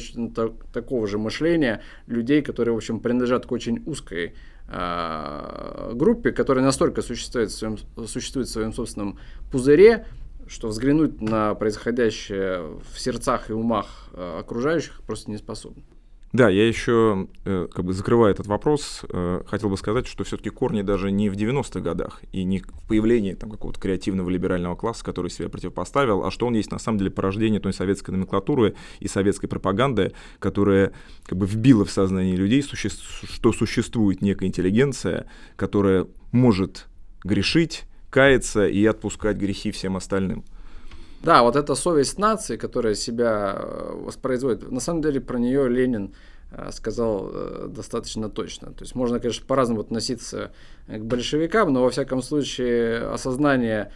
такого 0.72 1.06
же 1.06 1.18
мышления 1.18 1.82
людей, 2.06 2.42
которые, 2.42 2.74
в 2.74 2.78
общем, 2.78 3.00
принадлежат 3.00 3.46
к 3.46 3.52
очень 3.52 3.82
узкой 3.86 4.34
группе, 4.70 6.32
которая 6.32 6.64
настолько 6.64 7.02
существует 7.02 7.50
в, 7.50 7.54
своем, 7.56 7.78
существует 8.06 8.48
в 8.48 8.52
своем 8.52 8.72
собственном 8.72 9.18
пузыре, 9.50 10.06
что 10.46 10.68
взглянуть 10.68 11.20
на 11.20 11.54
происходящее 11.54 12.78
в 12.92 12.98
сердцах 12.98 13.50
и 13.50 13.52
умах 13.52 14.08
э, 14.12 14.40
окружающих 14.40 15.02
просто 15.06 15.30
не 15.30 15.38
способны. 15.38 15.82
Да, 16.32 16.48
я 16.48 16.68
еще, 16.68 17.26
э, 17.44 17.66
как 17.72 17.84
бы 17.84 17.92
закрывая 17.92 18.30
этот 18.30 18.46
вопрос, 18.46 19.04
э, 19.08 19.42
хотел 19.46 19.68
бы 19.68 19.76
сказать, 19.76 20.06
что 20.06 20.22
все-таки 20.22 20.50
корни 20.50 20.82
даже 20.82 21.10
не 21.10 21.28
в 21.28 21.34
90-х 21.34 21.80
годах 21.80 22.22
и 22.30 22.44
не 22.44 22.60
в 22.60 22.86
появлении 22.86 23.34
там, 23.34 23.50
какого-то 23.50 23.80
креативного 23.80 24.30
либерального 24.30 24.76
класса, 24.76 25.04
который 25.04 25.28
себя 25.28 25.48
противопоставил, 25.48 26.24
а 26.24 26.30
что 26.30 26.46
он 26.46 26.54
есть 26.54 26.70
на 26.70 26.78
самом 26.78 26.98
деле 26.98 27.10
порождение 27.10 27.58
той 27.58 27.72
советской 27.72 28.12
номенклатуры 28.12 28.76
и 29.00 29.08
советской 29.08 29.48
пропаганды, 29.48 30.12
которая 30.38 30.92
как 31.26 31.36
бы 31.36 31.46
вбила 31.46 31.84
в 31.84 31.90
сознание 31.90 32.36
людей, 32.36 32.62
что 32.62 33.52
существует 33.52 34.22
некая 34.22 34.46
интеллигенция, 34.46 35.26
которая 35.56 36.06
может 36.30 36.86
грешить, 37.24 37.86
каяться 38.08 38.68
и 38.68 38.84
отпускать 38.86 39.36
грехи 39.36 39.72
всем 39.72 39.96
остальным. 39.96 40.44
Да, 41.22 41.42
вот 41.42 41.54
эта 41.56 41.74
совесть 41.74 42.18
нации, 42.18 42.56
которая 42.56 42.94
себя 42.94 43.54
э, 43.56 43.92
воспроизводит, 44.04 44.70
на 44.70 44.80
самом 44.80 45.02
деле 45.02 45.20
про 45.20 45.38
нее 45.38 45.68
Ленин 45.68 46.14
э, 46.50 46.70
сказал 46.72 47.30
э, 47.30 47.66
достаточно 47.68 48.30
точно. 48.30 48.72
То 48.72 48.84
есть 48.84 48.94
можно, 48.94 49.20
конечно, 49.20 49.44
по-разному 49.46 49.82
относиться 49.82 50.52
к 50.88 51.00
большевикам, 51.00 51.72
но 51.74 51.82
во 51.82 51.90
всяком 51.90 52.22
случае 52.22 53.00
осознание 53.10 53.92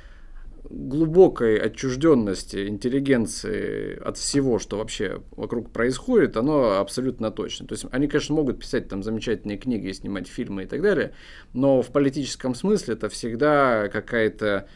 глубокой 0.68 1.56
отчужденности 1.56 2.68
интеллигенции 2.68 3.98
от 4.02 4.16
всего, 4.18 4.58
что 4.58 4.78
вообще 4.78 5.22
вокруг 5.32 5.70
происходит, 5.70 6.36
оно 6.36 6.78
абсолютно 6.78 7.30
точно. 7.30 7.66
То 7.66 7.74
есть 7.74 7.86
они, 7.90 8.06
конечно, 8.06 8.34
могут 8.34 8.60
писать 8.60 8.88
там 8.88 9.02
замечательные 9.02 9.58
книги, 9.58 9.92
снимать 9.92 10.26
фильмы 10.26 10.64
и 10.64 10.66
так 10.66 10.82
далее, 10.82 11.14
но 11.54 11.80
в 11.80 11.88
политическом 11.88 12.54
смысле 12.54 12.94
это 12.94 13.08
всегда 13.08 13.88
какая-то 13.88 14.66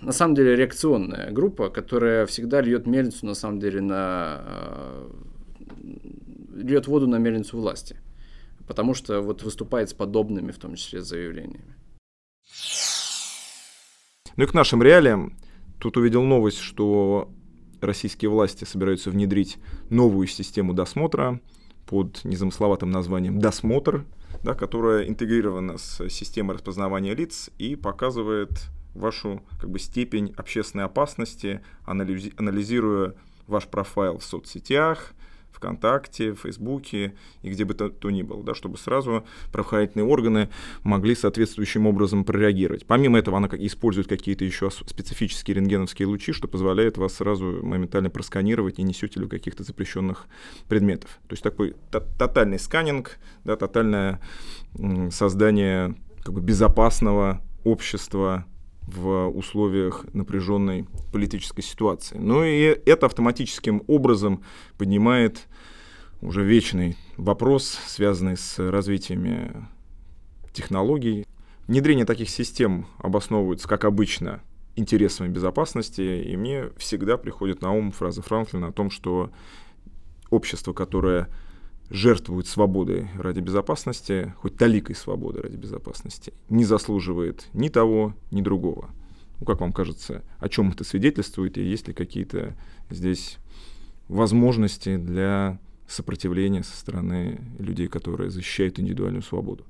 на 0.00 0.12
самом 0.12 0.34
деле 0.34 0.56
реакционная 0.56 1.30
группа, 1.30 1.70
которая 1.70 2.26
всегда 2.26 2.60
льет 2.60 2.86
мельницу, 2.86 3.26
на 3.26 3.34
самом 3.34 3.58
деле, 3.58 3.80
на 3.80 4.40
э, 4.44 5.10
льет 6.54 6.86
воду 6.86 7.06
на 7.06 7.16
мельницу 7.16 7.58
власти. 7.58 7.96
Потому 8.66 8.94
что 8.94 9.20
вот 9.20 9.42
выступает 9.42 9.90
с 9.90 9.94
подобными, 9.94 10.52
в 10.52 10.58
том 10.58 10.74
числе, 10.74 11.00
заявлениями. 11.00 11.74
Ну 14.36 14.44
и 14.44 14.46
к 14.46 14.54
нашим 14.54 14.82
реалиям. 14.82 15.36
Тут 15.80 15.96
увидел 15.96 16.22
новость, 16.22 16.58
что 16.58 17.30
российские 17.80 18.30
власти 18.30 18.64
собираются 18.64 19.10
внедрить 19.10 19.58
новую 19.90 20.26
систему 20.26 20.74
досмотра 20.74 21.40
под 21.86 22.24
незамысловатым 22.24 22.90
названием 22.90 23.38
«Досмотр», 23.38 24.04
да, 24.42 24.54
которая 24.54 25.08
интегрирована 25.08 25.78
с 25.78 26.08
системой 26.08 26.56
распознавания 26.56 27.14
лиц 27.14 27.50
и 27.58 27.76
показывает 27.76 28.68
вашу 28.98 29.42
как 29.60 29.70
бы, 29.70 29.78
степень 29.78 30.34
общественной 30.36 30.84
опасности, 30.84 31.60
анализи- 31.86 32.34
анализируя 32.36 33.14
ваш 33.46 33.66
профайл 33.66 34.18
в 34.18 34.24
соцсетях, 34.24 35.14
ВКонтакте, 35.58 36.34
Фейсбуке 36.34 37.14
и 37.42 37.50
где 37.50 37.64
бы 37.64 37.74
то, 37.74 37.88
то 37.88 38.10
ни 38.10 38.22
было, 38.22 38.44
да, 38.44 38.54
чтобы 38.54 38.78
сразу 38.78 39.24
правоохранительные 39.52 40.06
органы 40.06 40.50
могли 40.82 41.14
соответствующим 41.14 41.86
образом 41.86 42.24
прореагировать. 42.24 42.86
Помимо 42.86 43.18
этого, 43.18 43.36
она 43.38 43.48
использует 43.52 44.06
какие-то 44.06 44.44
еще 44.44 44.70
специфические 44.70 45.56
рентгеновские 45.56 46.06
лучи, 46.06 46.32
что 46.32 46.46
позволяет 46.46 46.96
вас 46.96 47.14
сразу 47.14 47.60
моментально 47.64 48.10
просканировать, 48.10 48.78
и 48.78 48.82
несете 48.82 49.18
ли 49.18 49.24
вы 49.24 49.30
каких-то 49.30 49.64
запрещенных 49.64 50.26
предметов. 50.68 51.18
То 51.26 51.32
есть 51.32 51.42
такой 51.42 51.74
тотальный 51.90 52.58
сканинг, 52.58 53.18
да, 53.44 53.56
тотальное 53.56 54.20
создание 55.10 55.96
как 56.22 56.34
бы, 56.34 56.40
безопасного 56.40 57.42
общества 57.64 58.46
в 58.94 59.28
условиях 59.28 60.06
напряженной 60.14 60.86
политической 61.12 61.62
ситуации. 61.62 62.16
Ну 62.18 62.42
и 62.42 62.62
это 62.86 63.06
автоматическим 63.06 63.82
образом 63.86 64.42
поднимает 64.78 65.46
уже 66.20 66.42
вечный 66.42 66.96
вопрос, 67.16 67.78
связанный 67.86 68.36
с 68.36 68.58
развитием 68.58 69.68
технологий. 70.52 71.26
Внедрение 71.66 72.06
таких 72.06 72.30
систем 72.30 72.86
обосновывается, 72.98 73.68
как 73.68 73.84
обычно, 73.84 74.40
интересами 74.74 75.28
безопасности, 75.28 76.22
и 76.22 76.36
мне 76.36 76.70
всегда 76.76 77.16
приходит 77.16 77.62
на 77.62 77.72
ум 77.72 77.92
фраза 77.92 78.22
Франклина 78.22 78.68
о 78.68 78.72
том, 78.72 78.90
что 78.90 79.30
общество, 80.30 80.72
которое 80.72 81.28
жертвует 81.90 82.46
свободой 82.46 83.08
ради 83.16 83.40
безопасности, 83.40 84.34
хоть 84.38 84.56
таликой 84.56 84.94
свободы 84.94 85.42
ради 85.42 85.56
безопасности, 85.56 86.32
не 86.48 86.64
заслуживает 86.64 87.46
ни 87.52 87.68
того, 87.68 88.14
ни 88.30 88.42
другого. 88.42 88.90
Ну, 89.40 89.46
как 89.46 89.60
вам 89.60 89.72
кажется, 89.72 90.22
о 90.38 90.48
чем 90.48 90.70
это 90.70 90.84
свидетельствует, 90.84 91.58
и 91.58 91.62
есть 91.62 91.88
ли 91.88 91.94
какие-то 91.94 92.56
здесь 92.90 93.38
возможности 94.08 94.96
для 94.96 95.60
сопротивления 95.86 96.62
со 96.62 96.76
стороны 96.76 97.40
людей, 97.58 97.88
которые 97.88 98.30
защищают 98.30 98.78
индивидуальную 98.78 99.22
свободу. 99.22 99.64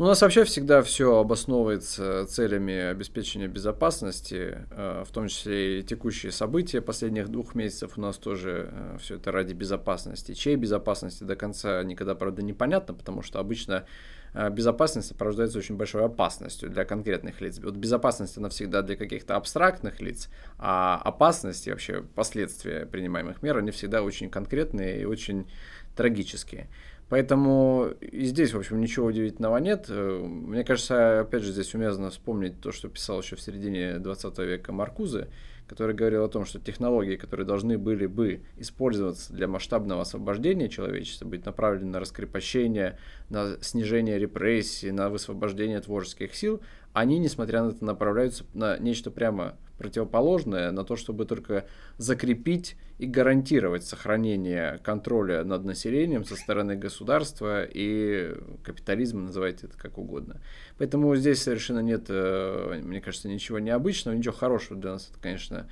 У 0.00 0.04
нас 0.04 0.22
вообще 0.22 0.44
всегда 0.44 0.80
все 0.80 1.18
обосновывается 1.18 2.24
целями 2.26 2.72
обеспечения 2.72 3.48
безопасности, 3.48 4.66
э, 4.70 5.04
в 5.06 5.12
том 5.12 5.28
числе 5.28 5.80
и 5.80 5.82
текущие 5.82 6.32
события 6.32 6.80
последних 6.80 7.28
двух 7.28 7.54
месяцев 7.54 7.98
у 7.98 8.00
нас 8.00 8.16
тоже 8.16 8.70
э, 8.72 8.96
все 8.98 9.16
это 9.16 9.30
ради 9.30 9.52
безопасности. 9.52 10.32
Чьей 10.32 10.56
безопасности 10.56 11.24
до 11.24 11.36
конца 11.36 11.82
никогда, 11.84 12.14
правда, 12.14 12.40
непонятно, 12.40 12.94
потому 12.94 13.20
что 13.20 13.40
обычно 13.40 13.84
э, 14.32 14.48
безопасность 14.48 15.08
сопровождается 15.08 15.58
очень 15.58 15.76
большой 15.76 16.02
опасностью 16.06 16.70
для 16.70 16.86
конкретных 16.86 17.42
лиц. 17.42 17.58
Вот 17.62 17.76
безопасность, 17.76 18.38
она 18.38 18.48
всегда 18.48 18.80
для 18.80 18.96
каких-то 18.96 19.36
абстрактных 19.36 20.00
лиц, 20.00 20.30
а 20.56 20.98
опасности, 21.04 21.68
вообще 21.68 22.02
последствия 22.14 22.86
принимаемых 22.86 23.42
мер, 23.42 23.58
они 23.58 23.70
всегда 23.70 24.02
очень 24.02 24.30
конкретные 24.30 25.02
и 25.02 25.04
очень 25.04 25.46
трагические. 25.94 26.70
Поэтому 27.10 27.88
и 28.00 28.24
здесь, 28.24 28.54
в 28.54 28.58
общем, 28.58 28.80
ничего 28.80 29.06
удивительного 29.06 29.56
нет. 29.58 29.86
Э, 29.88 30.22
мне 30.24 30.62
кажется, 30.62 31.20
опять 31.20 31.42
же, 31.42 31.50
здесь 31.50 31.74
уместно 31.74 32.08
вспомнить 32.10 32.60
то, 32.60 32.70
что 32.70 32.88
писал 32.88 33.20
еще 33.20 33.34
в 33.34 33.40
середине 33.40 33.98
20 33.98 34.38
века 34.38 34.72
Маркузе, 34.72 35.26
который 35.66 35.92
говорил 35.96 36.22
о 36.22 36.28
том, 36.28 36.44
что 36.44 36.60
технологии, 36.60 37.16
которые 37.16 37.44
должны 37.44 37.78
были 37.78 38.06
бы 38.06 38.42
использоваться 38.58 39.32
для 39.32 39.48
масштабного 39.48 40.02
освобождения 40.02 40.68
человечества, 40.68 41.26
быть 41.26 41.44
направлены 41.44 41.90
на 41.90 41.98
раскрепощение, 41.98 42.96
на 43.28 43.56
снижение 43.60 44.16
репрессий, 44.16 44.92
на 44.92 45.10
высвобождение 45.10 45.80
творческих 45.80 46.36
сил, 46.36 46.60
они, 46.92 47.18
несмотря 47.18 47.64
на 47.64 47.70
это, 47.70 47.84
направляются 47.84 48.44
на 48.54 48.78
нечто 48.78 49.10
прямо 49.10 49.56
противоположное, 49.80 50.72
на 50.72 50.84
то, 50.84 50.94
чтобы 50.94 51.24
только 51.24 51.64
закрепить 51.96 52.76
и 52.98 53.06
гарантировать 53.06 53.82
сохранение 53.82 54.78
контроля 54.84 55.42
над 55.42 55.64
населением 55.64 56.24
со 56.24 56.36
стороны 56.36 56.76
государства 56.76 57.64
и 57.64 58.36
капитализма, 58.62 59.22
называйте 59.22 59.68
это 59.68 59.78
как 59.78 59.96
угодно. 59.96 60.42
Поэтому 60.76 61.16
здесь 61.16 61.42
совершенно 61.42 61.78
нет, 61.78 62.04
э, 62.10 62.80
мне 62.82 63.00
кажется, 63.00 63.28
ничего 63.28 63.58
необычного, 63.58 64.14
ничего 64.14 64.34
хорошего 64.34 64.78
для 64.78 64.92
нас 64.92 65.08
это, 65.10 65.18
конечно, 65.18 65.66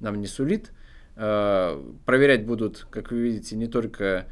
нам 0.00 0.20
не 0.20 0.26
сулит. 0.26 0.72
Э, 1.14 1.80
проверять 2.04 2.44
будут, 2.44 2.88
как 2.90 3.12
вы 3.12 3.20
видите, 3.20 3.54
не 3.54 3.68
только 3.68 4.26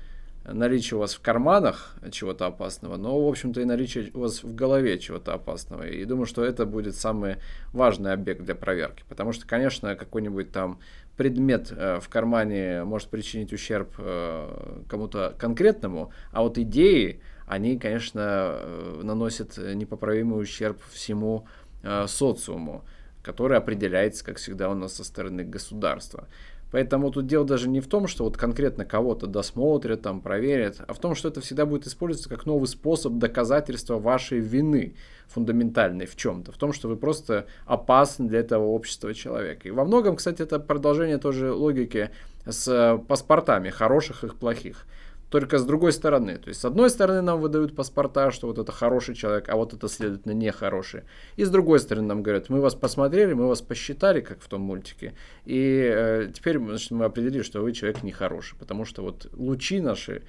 наличие 0.53 0.97
у 0.97 1.01
вас 1.01 1.15
в 1.15 1.21
карманах 1.21 1.95
чего-то 2.11 2.47
опасного, 2.47 2.97
но, 2.97 3.25
в 3.25 3.29
общем-то, 3.29 3.61
и 3.61 3.65
наличие 3.65 4.11
у 4.15 4.21
вас 4.21 4.43
в 4.43 4.55
голове 4.55 4.99
чего-то 4.99 5.35
опасного. 5.35 5.87
И 5.87 6.05
думаю, 6.05 6.27
что 6.27 6.45
это 6.45 6.67
будет 6.67 6.97
самый 6.97 7.37
важный 7.73 8.13
объект 8.13 8.43
для 8.43 8.55
проверки. 8.55 9.05
Потому 9.09 9.33
что, 9.33 9.47
конечно, 9.47 9.97
какой-нибудь 9.97 10.53
там 10.53 10.79
предмет 11.17 11.71
э, 11.71 12.01
в 12.01 12.09
кармане 12.09 12.85
может 12.85 13.09
причинить 13.09 13.53
ущерб 13.53 13.93
э, 13.99 14.83
кому-то 14.89 15.35
конкретному, 15.39 16.13
а 16.33 16.41
вот 16.41 16.57
идеи, 16.57 17.21
они, 17.47 17.79
конечно, 17.79 18.21
э, 18.23 19.01
наносят 19.03 19.59
непоправимый 19.59 20.41
ущерб 20.41 20.81
всему 20.91 21.47
социуму, 22.07 22.85
который 23.23 23.57
определяется, 23.57 24.23
как 24.23 24.37
всегда, 24.37 24.69
у 24.69 24.75
нас 24.75 24.95
со 24.95 25.05
стороны 25.05 25.45
государства. 25.45 26.29
Поэтому 26.71 27.11
тут 27.11 27.27
дело 27.27 27.45
даже 27.45 27.69
не 27.69 27.81
в 27.81 27.89
том, 27.89 28.07
что 28.07 28.25
вот 28.25 28.37
конкретно 28.37 28.85
кого-то 28.85 29.27
досмотрят, 29.27 30.03
там, 30.03 30.21
проверят, 30.21 30.81
а 30.87 30.95
в 30.95 30.99
том, 30.99 31.15
что 31.15 31.29
это 31.29 31.41
всегда 31.41 31.67
будет 31.67 31.87
использоваться 31.87 32.29
как 32.29 32.47
новый 32.47 32.67
способ 32.67 33.15
доказательства 33.15 33.99
вашей 33.99 34.39
вины 34.39 34.95
фундаментальной 35.29 36.07
в 36.07 36.17
чем-то, 36.17 36.53
в 36.53 36.57
том, 36.57 36.73
что 36.73 36.89
вы 36.89 36.97
просто 36.97 37.47
опасны 37.67 38.29
для 38.29 38.41
этого 38.41 38.67
общества 38.67 39.15
человека. 39.15 39.69
И 39.69 39.71
во 39.71 39.85
многом, 39.85 40.17
кстати, 40.17 40.43
это 40.43 40.59
продолжение 40.61 41.19
тоже 41.19 41.53
логики 41.53 42.11
с 42.47 43.01
паспортами, 43.09 43.71
хороших 43.71 44.25
и 44.25 44.29
плохих 44.29 44.87
только 45.31 45.59
с 45.59 45.65
другой 45.65 45.93
стороны. 45.93 46.37
То 46.39 46.49
есть, 46.49 46.61
с 46.61 46.65
одной 46.65 46.91
стороны, 46.91 47.23
нам 47.23 47.41
выдают 47.41 47.75
паспорта, 47.77 48.33
что 48.33 48.49
вот 48.49 48.59
это 48.59 48.73
хороший 48.73 49.15
человек, 49.15 49.49
а 49.49 49.57
вот 49.57 49.73
это, 49.73 49.89
следовательно, 49.89 50.33
нехороший. 50.33 51.05
И 51.37 51.45
с 51.45 51.51
другой 51.51 51.79
стороны, 51.79 52.09
нам 52.09 52.23
говорят, 52.23 52.49
мы 52.51 52.61
вас 52.61 52.75
посмотрели, 52.75 53.33
мы 53.33 53.47
вас 53.47 53.63
посчитали, 53.63 54.21
как 54.21 54.41
в 54.41 54.49
том 54.49 54.61
мультике, 54.61 55.15
и 55.45 55.89
э, 55.93 56.31
теперь 56.35 56.59
значит, 56.59 56.91
мы 56.91 57.05
определили, 57.05 57.43
что 57.43 57.63
вы 57.63 57.73
человек 57.73 58.03
нехороший, 58.03 58.59
потому 58.59 58.85
что 58.85 59.03
вот 59.03 59.29
лучи 59.33 59.81
наши 59.81 60.23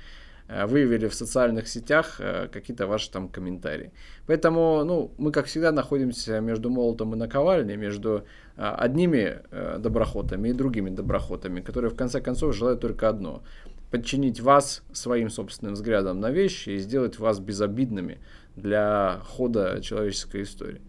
э, 0.47 0.67
выявили 0.67 1.07
в 1.07 1.15
социальных 1.15 1.67
сетях 1.67 2.17
э, 2.19 2.47
какие-то 2.51 2.85
ваши 2.85 3.09
там 3.09 3.27
комментарии. 3.27 3.91
Поэтому, 4.27 4.83
ну, 4.85 5.11
мы, 5.17 5.31
как 5.31 5.47
всегда, 5.47 5.71
находимся 5.71 6.39
между 6.41 6.69
молотом 6.69 7.15
и 7.15 7.17
наковальней, 7.17 7.75
между 7.75 8.23
э, 8.55 8.61
одними 8.61 9.39
э, 9.49 9.79
доброхотами 9.79 10.49
и 10.49 10.53
другими 10.53 10.91
доброхотами, 10.91 11.61
которые, 11.61 11.89
в 11.89 11.95
конце 11.95 12.21
концов, 12.21 12.55
желают 12.55 12.81
только 12.81 13.09
одно– 13.09 13.41
подчинить 13.91 14.39
вас 14.39 14.83
своим 14.93 15.29
собственным 15.29 15.75
взглядам 15.75 16.19
на 16.19 16.31
вещи 16.31 16.69
и 16.71 16.77
сделать 16.77 17.19
вас 17.19 17.39
безобидными 17.39 18.19
для 18.55 19.21
хода 19.25 19.79
человеческой 19.81 20.43
истории. 20.43 20.81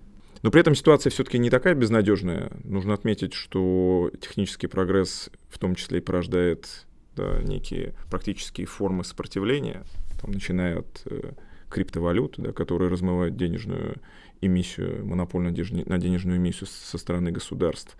Но 0.42 0.50
при 0.50 0.60
этом 0.60 0.74
ситуация 0.74 1.10
все-таки 1.10 1.38
не 1.38 1.50
такая 1.50 1.74
безнадежная. 1.74 2.50
Нужно 2.64 2.94
отметить, 2.94 3.34
что 3.34 4.10
технический 4.20 4.66
прогресс 4.66 5.30
в 5.48 5.58
том 5.58 5.74
числе 5.74 5.98
и 5.98 6.00
порождает 6.00 6.86
да, 7.14 7.40
некие 7.42 7.94
практические 8.10 8.66
формы 8.66 9.04
сопротивления, 9.04 9.84
там, 10.20 10.32
начиная 10.32 10.80
от 10.80 11.02
э, 11.06 11.32
криптовалют, 11.70 12.34
да, 12.38 12.52
которые 12.52 12.90
размывают 12.90 13.36
денежную 13.36 13.96
эмиссию, 14.40 15.06
монопольную 15.06 15.54
на 15.86 15.98
денежную 15.98 16.38
эмиссию 16.38 16.66
со 16.66 16.98
стороны 16.98 17.30
государств, 17.30 17.96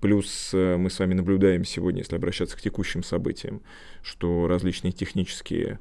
Плюс 0.00 0.50
э, 0.52 0.76
мы 0.76 0.90
с 0.90 0.98
вами 0.98 1.14
наблюдаем 1.14 1.64
сегодня, 1.64 2.00
если 2.00 2.16
обращаться 2.16 2.56
к 2.56 2.60
текущим 2.60 3.02
событиям, 3.02 3.62
что 4.02 4.46
различные 4.46 4.92
технические 4.92 5.78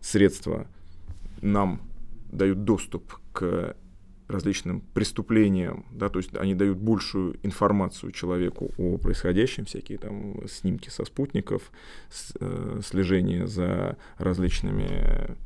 средства 0.00 0.66
нам 1.40 1.80
дают 2.30 2.64
доступ 2.64 3.18
к 3.32 3.76
различным 4.28 4.82
преступлениям, 4.92 5.86
да, 5.90 6.10
то 6.10 6.18
есть 6.18 6.36
они 6.36 6.54
дают 6.54 6.76
большую 6.76 7.38
информацию 7.42 8.12
человеку 8.12 8.72
о 8.76 8.98
происходящем, 8.98 9.64
всякие 9.64 9.96
там 9.98 10.46
снимки 10.46 10.90
со 10.90 11.04
спутников, 11.04 11.72
э, 12.40 12.80
слежение 12.84 13.46
за 13.46 13.96
различными 14.18 15.36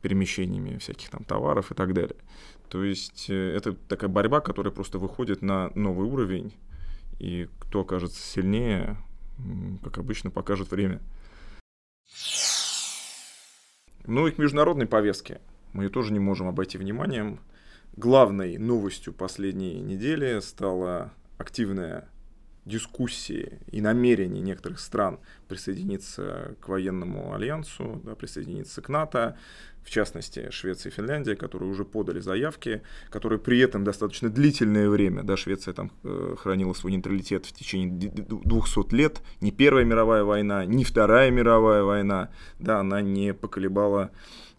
перемещениями 0.00 0.78
всяких 0.78 1.10
там 1.10 1.24
товаров 1.24 1.70
и 1.70 1.74
так 1.74 1.92
далее. 1.92 2.16
То 2.70 2.82
есть 2.82 3.26
э, 3.28 3.54
это 3.56 3.74
такая 3.74 4.08
борьба, 4.08 4.40
которая 4.40 4.72
просто 4.72 4.98
выходит 4.98 5.42
на 5.42 5.70
новый 5.74 6.08
уровень, 6.08 6.54
и 7.18 7.48
кто 7.60 7.80
окажется 7.80 8.20
сильнее, 8.20 8.96
как 9.82 9.98
обычно, 9.98 10.30
покажет 10.30 10.70
время. 10.70 11.00
Ну 14.06 14.26
и 14.26 14.30
к 14.30 14.38
международной 14.38 14.86
повестке 14.86 15.40
мы 15.72 15.88
тоже 15.88 16.12
не 16.12 16.20
можем 16.20 16.46
обойти 16.46 16.78
вниманием. 16.78 17.40
Главной 17.96 18.58
новостью 18.58 19.12
последней 19.12 19.80
недели 19.80 20.40
стала 20.40 21.12
активная 21.38 22.08
дискуссии 22.64 23.60
и 23.70 23.80
намерения 23.80 24.40
некоторых 24.40 24.80
стран 24.80 25.20
присоединиться 25.48 26.56
к 26.60 26.68
военному 26.68 27.34
альянсу, 27.34 28.00
да, 28.04 28.14
присоединиться 28.14 28.82
к 28.82 28.88
НАТО, 28.88 29.38
в 29.84 29.90
частности 29.90 30.50
Швеция 30.50 30.90
и 30.90 30.94
Финляндия, 30.94 31.36
которые 31.36 31.70
уже 31.70 31.84
подали 31.84 32.18
заявки, 32.18 32.82
которые 33.10 33.38
при 33.38 33.58
этом 33.60 33.84
достаточно 33.84 34.30
длительное 34.30 34.88
время, 34.88 35.22
да, 35.22 35.36
Швеция 35.36 35.74
там 35.74 35.92
э, 36.02 36.34
хранила 36.38 36.72
свой 36.72 36.92
нейтралитет 36.92 37.44
в 37.44 37.52
течение 37.52 37.90
200 37.90 38.94
лет, 38.94 39.20
не 39.40 39.52
Первая 39.52 39.84
мировая 39.84 40.24
война, 40.24 40.64
не 40.64 40.84
Вторая 40.84 41.30
мировая 41.30 41.82
война, 41.82 42.30
да, 42.58 42.80
она 42.80 43.02
не 43.02 43.34
поколебала 43.34 44.10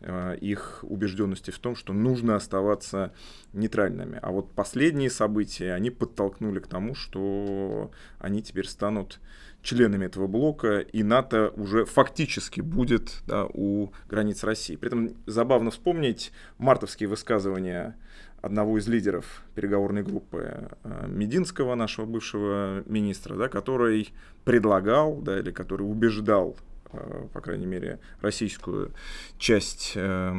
э, 0.02 0.38
их 0.40 0.80
убежденности 0.84 1.50
в 1.50 1.58
том, 1.58 1.76
что 1.76 1.92
нужно 1.92 2.36
оставаться 2.36 3.12
нейтральными. 3.54 4.20
А 4.22 4.32
вот 4.32 4.52
последние 4.54 5.10
события, 5.10 5.74
они 5.74 5.90
подтолкнули 5.90 6.60
к 6.60 6.68
тому, 6.68 6.94
что 6.94 7.92
они 8.20 8.44
теперь 8.44 8.68
станут 8.68 9.20
членами 9.66 10.06
этого 10.06 10.28
блока, 10.28 10.80
и 10.80 11.04
НАТО 11.04 11.52
уже 11.56 11.86
фактически 11.86 12.62
будет 12.62 13.24
да, 13.28 13.46
у 13.46 13.90
границ 14.08 14.44
России. 14.44 14.76
При 14.76 14.88
этом 14.88 15.10
забавно 15.26 15.72
вспомнить 15.72 16.32
мартовские 16.60 17.10
высказывания 17.10 17.98
одного 18.42 18.78
из 18.78 18.88
лидеров 18.88 19.44
переговорной 19.56 20.04
группы 20.04 20.70
э, 20.84 21.08
Мединского, 21.08 21.74
нашего 21.74 22.06
бывшего 22.06 22.84
министра, 22.86 23.36
да, 23.36 23.50
который 23.50 24.14
предлагал, 24.44 25.20
да, 25.22 25.40
или 25.40 25.50
который 25.50 25.82
убеждал 25.82 26.56
э, 26.94 27.28
по 27.34 27.42
крайней 27.42 27.66
мере, 27.66 28.00
российскую 28.22 28.94
часть 29.40 29.94
э, 29.96 30.30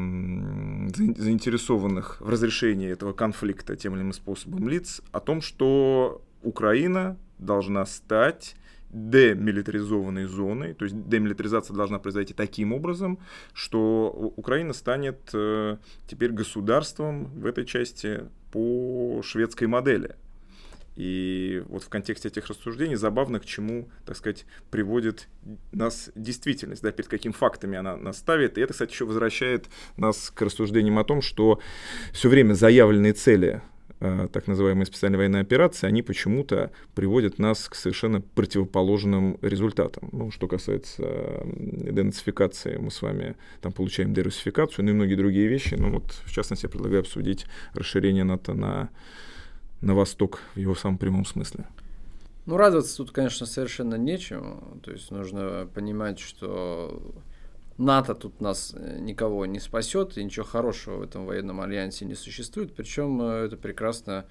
заинтересованных 1.16 2.20
в 2.20 2.28
разрешении 2.28 2.88
этого 2.88 3.12
конфликта 3.12 3.74
тем 3.74 3.94
или 3.94 4.02
иным 4.02 4.12
способом 4.12 4.68
лиц 4.68 5.02
о 5.10 5.18
том, 5.18 5.40
что 5.40 6.22
Украина 6.42 7.16
должна 7.38 7.84
стать 7.86 8.54
демилитаризованной 8.90 10.24
зоной, 10.24 10.74
то 10.74 10.84
есть 10.84 11.08
демилитаризация 11.08 11.74
должна 11.74 11.98
произойти 11.98 12.34
таким 12.34 12.72
образом, 12.72 13.18
что 13.52 14.32
Украина 14.36 14.72
станет 14.72 15.30
э, 15.32 15.76
теперь 16.06 16.32
государством 16.32 17.26
в 17.40 17.46
этой 17.46 17.64
части 17.64 18.22
по 18.52 19.20
шведской 19.22 19.66
модели. 19.66 20.16
И 20.96 21.62
вот 21.68 21.82
в 21.82 21.88
контексте 21.90 22.28
этих 22.28 22.46
рассуждений 22.46 22.96
забавно, 22.96 23.38
к 23.38 23.44
чему, 23.44 23.90
так 24.06 24.16
сказать, 24.16 24.46
приводит 24.70 25.28
нас 25.72 26.10
действительность, 26.14 26.82
да, 26.82 26.90
перед 26.90 27.08
какими 27.08 27.32
фактами 27.32 27.76
она 27.76 27.98
нас 27.98 28.16
ставит. 28.16 28.56
И 28.56 28.62
это, 28.62 28.72
кстати, 28.72 28.92
еще 28.92 29.04
возвращает 29.04 29.66
нас 29.98 30.30
к 30.30 30.40
рассуждениям 30.40 30.98
о 30.98 31.04
том, 31.04 31.20
что 31.20 31.60
все 32.12 32.30
время 32.30 32.54
заявленные 32.54 33.12
цели 33.12 33.60
так 33.98 34.46
называемые 34.46 34.86
специальные 34.86 35.18
военные 35.18 35.42
операции, 35.42 35.86
они 35.86 36.02
почему-то 36.02 36.70
приводят 36.94 37.38
нас 37.38 37.68
к 37.68 37.74
совершенно 37.74 38.20
противоположным 38.20 39.38
результатам. 39.40 40.10
Ну, 40.12 40.30
что 40.30 40.48
касается 40.48 41.42
денацификации, 41.46 42.76
мы 42.76 42.90
с 42.90 43.00
вами 43.00 43.36
там 43.62 43.72
получаем 43.72 44.12
дерусификацию, 44.12 44.84
ну 44.84 44.90
и 44.90 44.94
многие 44.94 45.14
другие 45.14 45.48
вещи. 45.48 45.74
Ну 45.74 45.92
вот, 45.92 46.04
в 46.24 46.32
частности, 46.32 46.66
я 46.66 46.70
предлагаю 46.70 47.00
обсудить 47.00 47.46
расширение 47.72 48.24
НАТО 48.24 48.54
на, 48.54 48.90
на 49.80 49.94
восток 49.94 50.40
в 50.54 50.58
его 50.58 50.74
самом 50.74 50.98
прямом 50.98 51.24
смысле. 51.24 51.66
Ну, 52.44 52.56
радоваться 52.56 52.98
тут, 52.98 53.10
конечно, 53.10 53.44
совершенно 53.46 53.96
нечем. 53.96 54.80
То 54.84 54.92
есть 54.92 55.10
нужно 55.10 55.68
понимать, 55.74 56.20
что 56.20 57.02
НАТО 57.78 58.14
тут 58.14 58.40
нас 58.40 58.74
э, 58.74 58.98
никого 59.00 59.44
не 59.44 59.60
спасет, 59.60 60.16
и 60.16 60.24
ничего 60.24 60.46
хорошего 60.46 60.98
в 60.98 61.02
этом 61.02 61.26
военном 61.26 61.60
альянсе 61.60 62.06
не 62.06 62.14
существует. 62.14 62.74
Причем 62.74 63.20
э, 63.20 63.46
это 63.46 63.56
прекрасно 63.56 64.24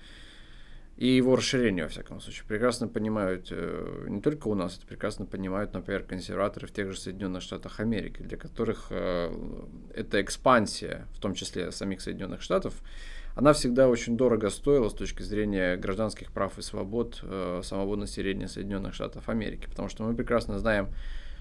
и 0.98 1.08
его 1.08 1.36
расширение, 1.36 1.84
во 1.84 1.90
всяком 1.90 2.22
случае, 2.22 2.46
прекрасно 2.48 2.88
понимают 2.88 3.50
э, 3.52 4.06
не 4.08 4.22
только 4.22 4.48
у 4.48 4.56
нас, 4.56 4.78
это 4.78 4.88
прекрасно 4.88 5.26
понимают, 5.26 5.74
например, 5.74 6.04
консерваторы 6.04 6.68
в 6.68 6.72
тех 6.72 6.92
же 6.92 6.98
Соединенных 6.98 7.44
Штатах 7.44 7.80
Америки, 7.80 8.22
для 8.22 8.38
которых 8.38 8.92
эта 8.92 10.22
экспансия, 10.22 11.06
в 11.14 11.20
том 11.20 11.34
числе 11.34 11.72
самих 11.72 12.02
Соединенных 12.02 12.42
Штатов, 12.42 12.82
она 13.36 13.52
всегда 13.52 13.90
очень 13.90 14.16
дорого 14.16 14.50
стоила 14.50 14.88
с 14.88 14.94
точки 14.94 15.22
зрения 15.22 15.76
гражданских 15.76 16.32
прав 16.32 16.58
и 16.58 16.62
свобод 16.62 17.22
самого 17.62 17.98
населения 17.98 18.48
Соединенных 18.48 18.94
Штатов 18.94 19.28
Америки, 19.28 19.68
потому 19.70 19.90
что 19.90 20.04
мы 20.04 20.16
прекрасно 20.16 20.58
знаем, 20.60 20.88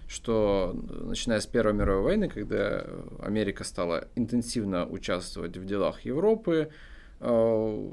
что 0.08 0.74
начиная 0.88 1.40
с 1.40 1.46
Первой 1.46 1.74
мировой 1.74 2.02
войны, 2.02 2.28
когда 2.28 2.86
Америка 3.20 3.64
стала 3.64 4.08
интенсивно 4.14 4.86
участвовать 4.86 5.56
в 5.56 5.64
делах 5.64 6.02
Европы, 6.02 6.70
э, 7.20 7.92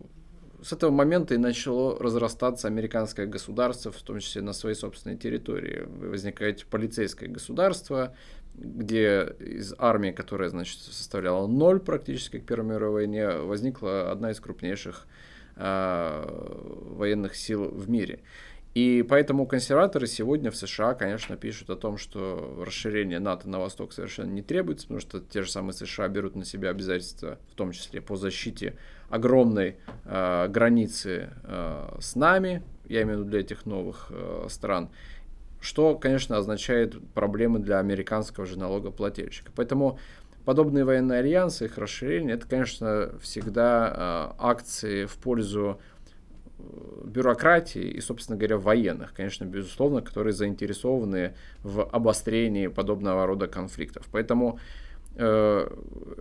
с 0.62 0.74
этого 0.74 0.92
момента 0.92 1.34
и 1.34 1.38
начало 1.38 1.98
разрастаться 2.00 2.68
американское 2.68 3.26
государство, 3.26 3.92
в 3.92 4.02
том 4.02 4.20
числе 4.20 4.42
на 4.42 4.54
своей 4.54 4.76
собственной 4.76 5.18
территории. 5.18 5.88
Возникает 5.88 6.66
полицейское 6.66 7.30
государство, 7.30 8.16
где 8.54 9.34
из 9.40 9.74
армии, 9.78 10.12
которая, 10.12 10.50
значит, 10.50 10.80
составляла 10.80 11.48
ноль 11.48 11.80
практически 11.80 12.40
к 12.40 12.46
Первой 12.46 12.76
мировой 12.76 13.06
войне, 13.06 13.30
возникла 13.30 14.12
одна 14.12 14.32
из 14.32 14.40
крупнейших 14.40 15.08
э, 15.56 16.26
военных 16.96 17.36
сил 17.36 17.68
в 17.70 17.90
мире. 17.90 18.20
И 18.74 19.06
поэтому 19.08 19.46
консерваторы 19.46 20.08
сегодня 20.08 20.50
в 20.50 20.56
США, 20.56 20.94
конечно, 20.94 21.36
пишут 21.36 21.70
о 21.70 21.76
том, 21.76 21.98
что 21.98 22.64
расширение 22.66 23.20
НАТО 23.20 23.50
на 23.50 23.60
восток 23.60 23.92
совершенно 23.92 24.32
не 24.32 24.42
требуется, 24.42 24.88
потому 24.88 25.02
что 25.02 25.20
те 25.20 25.42
же 25.42 25.52
самые 25.52 25.74
США 25.74 26.08
берут 26.08 26.36
на 26.36 26.46
себя 26.46 26.70
обязательства, 26.70 27.38
в 27.52 27.56
том 27.56 27.74
числе 27.74 28.00
по 28.00 28.16
защите 28.16 28.78
огромной 29.10 29.76
э, 30.06 30.48
границы 30.48 31.32
э, 31.44 31.98
с 32.00 32.16
нами, 32.16 32.64
я 32.88 33.02
имею 33.02 33.18
в 33.18 33.22
виду 33.22 33.32
для 33.32 33.42
этих 33.42 33.66
новых 33.66 34.08
э, 34.10 34.48
стран, 34.50 34.90
что, 35.60 35.96
конечно, 35.96 36.38
означает 36.38 36.96
проблемы 37.14 37.60
для 37.60 37.80
американского 37.80 38.46
же 38.46 38.58
налогоплательщика. 38.58 39.52
Поэтому 39.54 40.00
подобные 40.46 40.86
военные 40.86 41.20
альянсы, 41.20 41.66
их 41.66 41.78
расширение, 41.78 42.36
это, 42.36 42.48
конечно, 42.48 43.12
всегда 43.22 44.34
э, 44.38 44.44
акции 44.44 45.06
в 45.06 45.16
пользу 45.18 45.82
бюрократии 47.12 47.84
и, 47.84 48.02
собственно 48.02 48.38
говоря, 48.38 48.58
военных, 48.58 49.14
конечно, 49.14 49.46
безусловно, 49.46 50.02
которые 50.02 50.34
заинтересованы 50.34 51.36
в 51.64 51.84
обострении 51.84 52.68
подобного 52.68 53.26
рода 53.26 53.48
конфликтов. 53.48 54.08
Поэтому 54.12 54.60
э, 55.16 55.68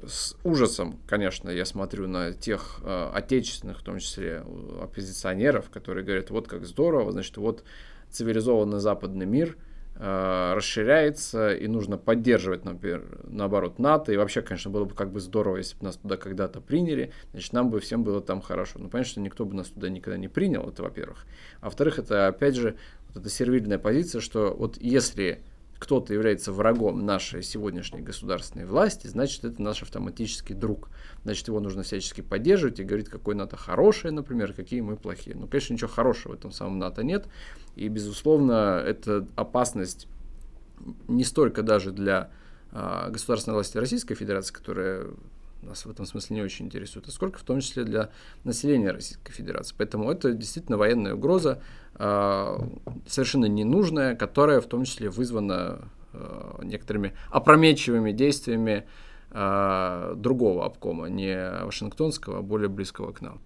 с 0.07 0.37
ужасом, 0.45 0.99
конечно, 1.07 1.51
я 1.51 1.65
смотрю 1.65 2.09
на 2.09 2.33
тех 2.33 2.81
э, 2.83 3.11
отечественных, 3.15 3.81
в 3.81 3.83
том 3.83 3.99
числе 3.99 4.45
оппозиционеров, 4.83 5.71
которые 5.71 6.05
говорят, 6.05 6.31
вот 6.31 6.49
как 6.49 6.67
здорово, 6.67 7.13
значит, 7.13 7.37
вот 7.37 7.65
цивилизованный 8.11 8.81
западный 8.81 9.27
мир– 9.27 9.57
расширяется, 10.01 11.55
и 11.55 11.67
нужно 11.67 11.99
поддерживать, 11.99 12.65
например, 12.65 13.05
наоборот, 13.25 13.79
НАТО. 13.79 14.13
И 14.13 14.17
вообще, 14.17 14.41
конечно, 14.41 14.71
было 14.71 14.85
бы 14.85 14.95
как 14.95 15.13
бы 15.13 15.21
здорово, 15.21 15.59
если 15.59 15.77
бы 15.77 15.85
нас 15.85 15.97
туда 15.97 16.17
когда-то 16.17 16.61
приняли, 16.61 17.13
значит, 17.33 17.53
нам 17.53 17.71
бы 17.71 17.81
всем 17.81 18.03
было 18.03 18.23
там 18.23 18.41
хорошо. 18.41 18.79
Но 18.79 18.89
понятно, 18.89 19.11
что 19.11 19.21
никто 19.21 19.45
бы 19.45 19.55
нас 19.55 19.69
туда 19.69 19.91
никогда 19.91 20.17
не 20.17 20.29
принял, 20.29 20.67
это 20.69 20.83
во-первых. 20.83 21.27
А 21.61 21.67
во-вторых, 21.67 21.99
это, 21.99 22.29
опять 22.29 22.57
же, 22.57 22.77
вот 23.09 23.21
эта 23.21 23.29
сервильная 23.29 23.79
позиция, 23.79 24.23
что 24.23 24.55
вот 24.59 24.79
если 24.81 25.43
кто-то 25.81 26.13
является 26.13 26.53
врагом 26.53 27.07
нашей 27.07 27.43
сегодняшней 27.43 28.03
государственной 28.03 28.67
власти, 28.67 29.07
значит, 29.07 29.45
это 29.45 29.63
наш 29.63 29.83
автоматический 29.83 30.53
друг. 30.53 30.91
Значит, 31.25 31.49
его 31.49 31.59
нужно 31.59 31.83
всячески 31.83 32.21
поддерживать 32.21 32.79
и 32.81 32.85
говорить, 32.85 33.09
какой 33.09 33.35
НАТО 33.35 33.57
хороший, 33.57 34.11
например, 34.13 34.53
какие 34.53 34.83
мы 34.83 34.97
плохие. 34.97 35.35
Ну, 35.35 35.49
конечно, 35.49 35.73
ничего 35.73 35.89
хорошего 35.89 36.33
в 36.33 36.35
этом 36.35 36.53
самом 36.53 36.79
НАТО 36.79 37.03
нет. 37.03 37.27
И, 37.77 37.89
безусловно, 37.89 38.83
это 38.87 39.27
опасность 39.37 40.07
не 41.09 41.25
столько 41.25 41.63
даже 41.63 41.93
для 41.93 42.31
а, 42.73 43.09
государственной 43.09 43.55
власти 43.55 43.79
Российской 43.79 44.15
Федерации, 44.15 44.53
которая 44.53 45.07
нас 45.67 45.85
в 45.85 45.91
этом 45.91 46.07
смысле 46.07 46.37
не 46.37 46.43
очень 46.43 46.67
интересует, 46.67 47.09
а 47.09 47.11
сколько 47.11 47.39
в 47.39 47.43
том 47.43 47.61
числе 47.61 47.85
для 47.85 48.11
населения 48.45 48.91
Российской 48.91 49.33
Федерации. 49.33 49.75
Поэтому 49.77 50.11
это 50.11 50.33
действительно 50.33 50.79
военная 50.79 51.15
угроза, 51.15 51.63
э, 51.97 52.59
совершенно 53.07 53.47
ненужная, 53.47 54.17
которая 54.17 54.61
в 54.61 54.67
том 54.67 54.85
числе 54.85 55.11
вызвана 55.11 55.81
э, 56.13 56.61
некоторыми 56.63 57.15
опрометчивыми 57.31 58.13
действиями 58.13 58.87
э, 59.31 60.15
другого 60.17 60.65
обкома, 60.65 61.07
не 61.07 61.65
Вашингтонского, 61.65 62.39
а 62.39 62.43
более 62.43 62.69
близкого 62.69 63.13
к 63.13 63.21
нам. 63.21 63.41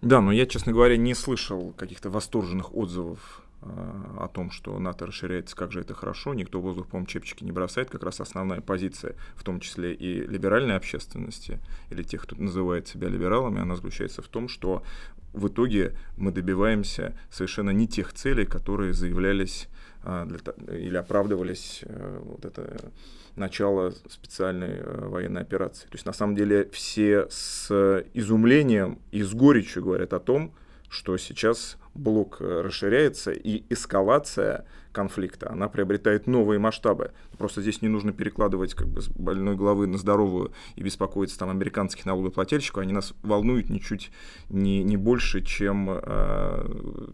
Да, 0.00 0.20
но 0.20 0.32
я, 0.32 0.46
честно 0.46 0.72
говоря, 0.72 0.96
не 0.96 1.14
слышал 1.14 1.72
каких-то 1.76 2.08
восторженных 2.08 2.74
отзывов 2.74 3.42
о 3.60 4.28
том, 4.32 4.50
что 4.50 4.78
НАТО 4.78 5.06
расширяется, 5.06 5.56
как 5.56 5.72
же 5.72 5.80
это 5.80 5.92
хорошо, 5.92 6.32
никто 6.32 6.60
воздух, 6.60 6.86
по-моему, 6.86 7.06
чепчики 7.06 7.42
не 7.42 7.50
бросает, 7.50 7.90
как 7.90 8.04
раз 8.04 8.20
основная 8.20 8.60
позиция, 8.60 9.16
в 9.34 9.42
том 9.42 9.58
числе 9.58 9.94
и 9.94 10.26
либеральной 10.26 10.76
общественности, 10.76 11.58
или 11.90 12.02
тех, 12.04 12.22
кто 12.22 12.36
называет 12.36 12.86
себя 12.86 13.08
либералами, 13.08 13.60
она 13.60 13.74
заключается 13.74 14.22
в 14.22 14.28
том, 14.28 14.48
что 14.48 14.84
в 15.32 15.48
итоге 15.48 15.94
мы 16.16 16.32
добиваемся 16.32 17.18
совершенно 17.30 17.70
не 17.70 17.88
тех 17.88 18.12
целей, 18.12 18.46
которые 18.46 18.92
заявлялись 18.92 19.68
а, 20.02 20.24
для, 20.24 20.38
или 20.76 20.96
оправдывались 20.96 21.80
э, 21.82 22.20
вот 22.22 22.44
это 22.44 22.90
начало 23.36 23.92
специальной 24.08 24.78
э, 24.78 25.08
военной 25.08 25.42
операции. 25.42 25.84
То 25.84 25.94
есть 25.94 26.06
на 26.06 26.12
самом 26.12 26.34
деле 26.34 26.68
все 26.72 27.26
с 27.30 28.04
изумлением 28.14 29.00
и 29.10 29.22
с 29.22 29.34
горечью 29.34 29.82
говорят 29.82 30.12
о 30.12 30.20
том, 30.20 30.54
что 30.88 31.16
сейчас 31.18 31.76
блок 31.98 32.38
э, 32.40 32.62
расширяется, 32.62 33.32
и 33.32 33.64
эскалация 33.68 34.64
конфликта, 34.92 35.50
она 35.50 35.68
приобретает 35.68 36.26
новые 36.26 36.58
масштабы. 36.58 37.12
Просто 37.36 37.60
здесь 37.62 37.82
не 37.82 37.88
нужно 37.88 38.12
перекладывать 38.12 38.74
как 38.74 38.88
бы 38.88 39.00
с 39.00 39.08
больной 39.08 39.56
головы 39.56 39.86
на 39.86 39.98
здоровую 39.98 40.52
и 40.76 40.82
беспокоиться 40.82 41.38
там 41.38 41.50
американских 41.50 42.06
налогоплательщиков, 42.06 42.82
они 42.82 42.92
нас 42.92 43.14
волнуют 43.22 43.68
ничуть 43.68 44.10
не, 44.48 44.82
не 44.82 44.96
больше, 44.96 45.42
чем 45.42 45.88
э, 45.90 47.08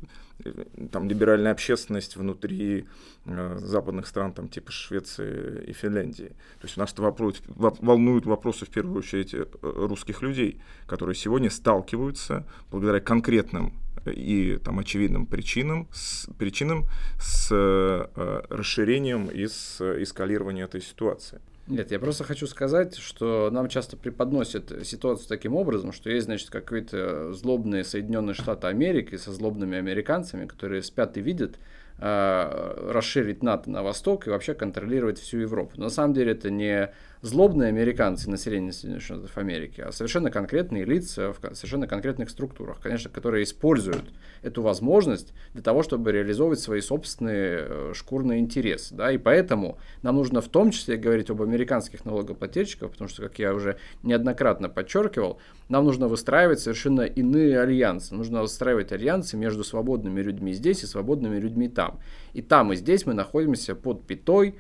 там 0.91 1.09
либеральная 1.09 1.53
общественность 1.53 2.17
внутри 2.17 2.87
э, 3.25 3.59
западных 3.59 4.07
стран, 4.07 4.33
там 4.33 4.49
типа 4.49 4.73
Швеции 4.73 5.65
и 5.67 5.73
Финляндии. 5.73 6.29
То 6.61 6.65
есть 6.65 6.77
у 6.77 6.81
нас 6.81 6.97
вопрос, 6.97 7.43
волнуют 7.47 8.27
вопросы 8.27 8.67
в 8.67 8.71
первую 8.71 8.99
очередь 8.99 9.35
э, 9.35 9.47
русских 9.63 10.23
людей, 10.23 10.61
которые 10.87 11.15
сегодня 11.15 11.51
сталкиваются 11.51 12.47
благодаря 12.71 13.01
конкретным 13.01 13.73
и 14.07 14.59
там 14.59 14.79
очевидным 14.79 15.27
причинам, 15.27 15.89
с, 15.93 16.29
причинам 16.39 16.87
с 17.21 17.49
э, 17.51 18.43
расширением 18.49 19.27
и 19.27 19.47
с 19.47 19.81
эскалированием 19.81 20.67
этой 20.67 20.81
ситуации. 20.81 21.41
Нет, 21.67 21.91
я 21.93 21.99
просто 21.99 22.25
хочу 22.25 22.47
сказать, 22.47 22.97
что 22.97 23.49
нам 23.51 23.69
часто 23.69 23.97
преподносят 23.97 24.87
ситуацию 24.87 25.29
таким 25.29 25.55
образом, 25.55 25.93
что 25.93 26.11
есть, 26.11 26.27
значит, 26.27 26.51
какие-то 26.51 27.33
злобные 27.33 27.85
Соединенные 27.85 28.35
Штаты 28.35 28.67
Америки 28.67 29.17
со 29.17 29.33
злобными 29.33 29.79
американцами, 29.79 30.45
которые 30.47 30.83
спят 30.83 31.17
и 31.17 31.23
видят, 31.23 31.59
э, 31.99 32.91
расширить 32.93 33.43
НАТО 33.43 33.71
на 33.71 33.83
восток 33.83 34.27
и 34.27 34.31
вообще 34.31 34.53
контролировать 34.53 35.19
всю 35.19 35.39
Европу. 35.39 35.73
Но 35.77 35.85
на 35.85 35.91
самом 35.91 36.13
деле 36.13 36.33
это 36.33 36.51
не 36.51 36.93
злобные 37.25 37.71
американцы, 37.71 38.29
население 38.29 38.71
Соединенных 38.71 39.03
Штатов 39.03 39.39
Америки, 39.39 39.81
а 39.81 39.93
совершенно 39.93 40.31
конкретные 40.31 40.85
лица 40.85 41.33
в 41.33 41.55
совершенно 41.55 41.87
конкретных 41.87 42.29
структурах, 42.29 42.81
конечно, 42.81 43.11
которые 43.11 43.45
используют 43.45 44.05
эту 44.43 44.61
возможность 44.61 45.33
для 45.55 45.63
того, 45.63 45.83
чтобы 45.83 46.13
реализовывать 46.13 46.61
свои 46.61 46.83
собственные 46.83 47.67
э, 47.67 47.93
шкурные 47.95 48.41
интересы. 48.41 48.95
Да? 48.95 49.11
И 49.11 49.17
поэтому 49.17 49.79
нам 50.03 50.17
нужно 50.17 50.43
в 50.43 50.49
том 50.49 50.71
числе 50.71 50.99
говорить 50.99 51.31
об 51.31 51.41
американских 51.41 52.05
налогоплательщиках, 52.05 52.91
потому 52.91 53.09
что, 53.09 53.23
как 53.23 53.39
я 53.39 53.55
уже 53.55 53.79
неоднократно 54.03 54.69
подчеркивал, 54.69 55.41
нам 55.71 55.87
нужно 55.87 56.09
выстраивать 56.09 56.61
совершенно 56.61 57.03
иные 57.03 57.59
альянсы. 57.59 58.15
Нужно 58.15 58.43
выстраивать 58.43 58.93
альянсы 58.93 59.39
между 59.39 59.65
свободными 59.65 60.21
людьми 60.21 60.53
здесь 60.53 60.83
и 60.83 60.87
свободными 60.87 61.39
людьми 61.39 61.69
там. 61.69 62.01
И 62.35 62.43
там, 62.43 62.75
и 62.75 62.77
здесь 62.77 63.07
мы 63.07 63.15
находимся 63.15 63.75
под 63.75 64.07
пятой 64.07 64.57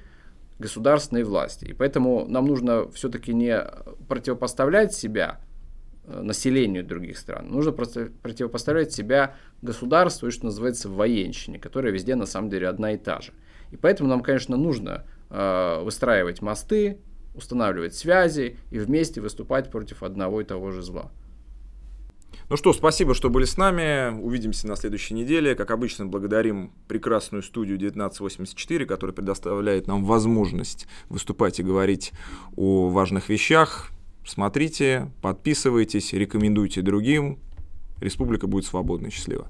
государственной 0.65 1.25
власти. 1.25 1.67
И 1.67 1.73
поэтому 1.75 2.27
нам 2.27 2.47
нужно 2.47 2.89
все-таки 2.93 3.35
не 3.35 3.63
противопоставлять 4.09 4.95
себя 4.95 5.41
э, 6.07 6.23
населению 6.23 6.85
других 6.85 7.19
стран. 7.19 7.51
Нужно 7.51 7.73
просто 7.73 8.09
противопоставлять 8.23 8.91
себя 8.91 9.37
государству, 9.61 10.29
и, 10.29 10.31
что 10.31 10.47
называется, 10.47 10.89
военщине, 10.89 11.59
которая 11.59 11.93
везде 11.93 12.15
на 12.15 12.25
самом 12.25 12.49
деле 12.49 12.67
одна 12.69 12.93
и 12.93 12.97
та 12.97 13.21
же. 13.21 13.33
И 13.73 13.77
поэтому 13.77 14.09
нам, 14.09 14.23
конечно, 14.23 14.57
нужно 14.57 15.05
э, 15.29 15.83
выстраивать 15.83 16.41
мосты, 16.41 16.97
устанавливать 17.35 17.95
связи 17.95 18.57
и 18.71 18.79
вместе 18.79 19.21
выступать 19.21 19.71
против 19.71 20.03
одного 20.03 20.41
и 20.41 20.45
того 20.45 20.71
же 20.71 20.81
зла. 20.81 21.11
Ну 22.51 22.57
что, 22.57 22.75
спасибо, 22.75 23.15
что 23.15 23.31
были 23.31 23.47
с 23.47 23.57
нами. 23.57 24.15
Увидимся 24.21 24.69
на 24.69 24.77
следующей 24.77 25.15
неделе. 25.15 25.55
Как 25.55 25.71
обычно, 25.71 26.05
благодарим 26.05 26.73
прекрасную 26.89 27.43
студию 27.43 27.77
1984, 27.77 28.85
которая 28.85 29.15
предоставляет 29.15 29.87
нам 29.87 30.05
возможность 30.05 30.87
выступать 31.09 31.59
и 31.61 31.63
говорить 31.63 32.13
о 32.57 32.91
важных 32.91 33.31
вещах. 33.31 33.91
Смотрите, 34.27 35.11
подписывайтесь, 35.23 36.13
рекомендуйте 36.13 36.83
другим. 36.83 37.39
Республика 38.01 38.47
будет 38.47 38.67
свободной. 38.67 39.11
Счастливо. 39.11 39.49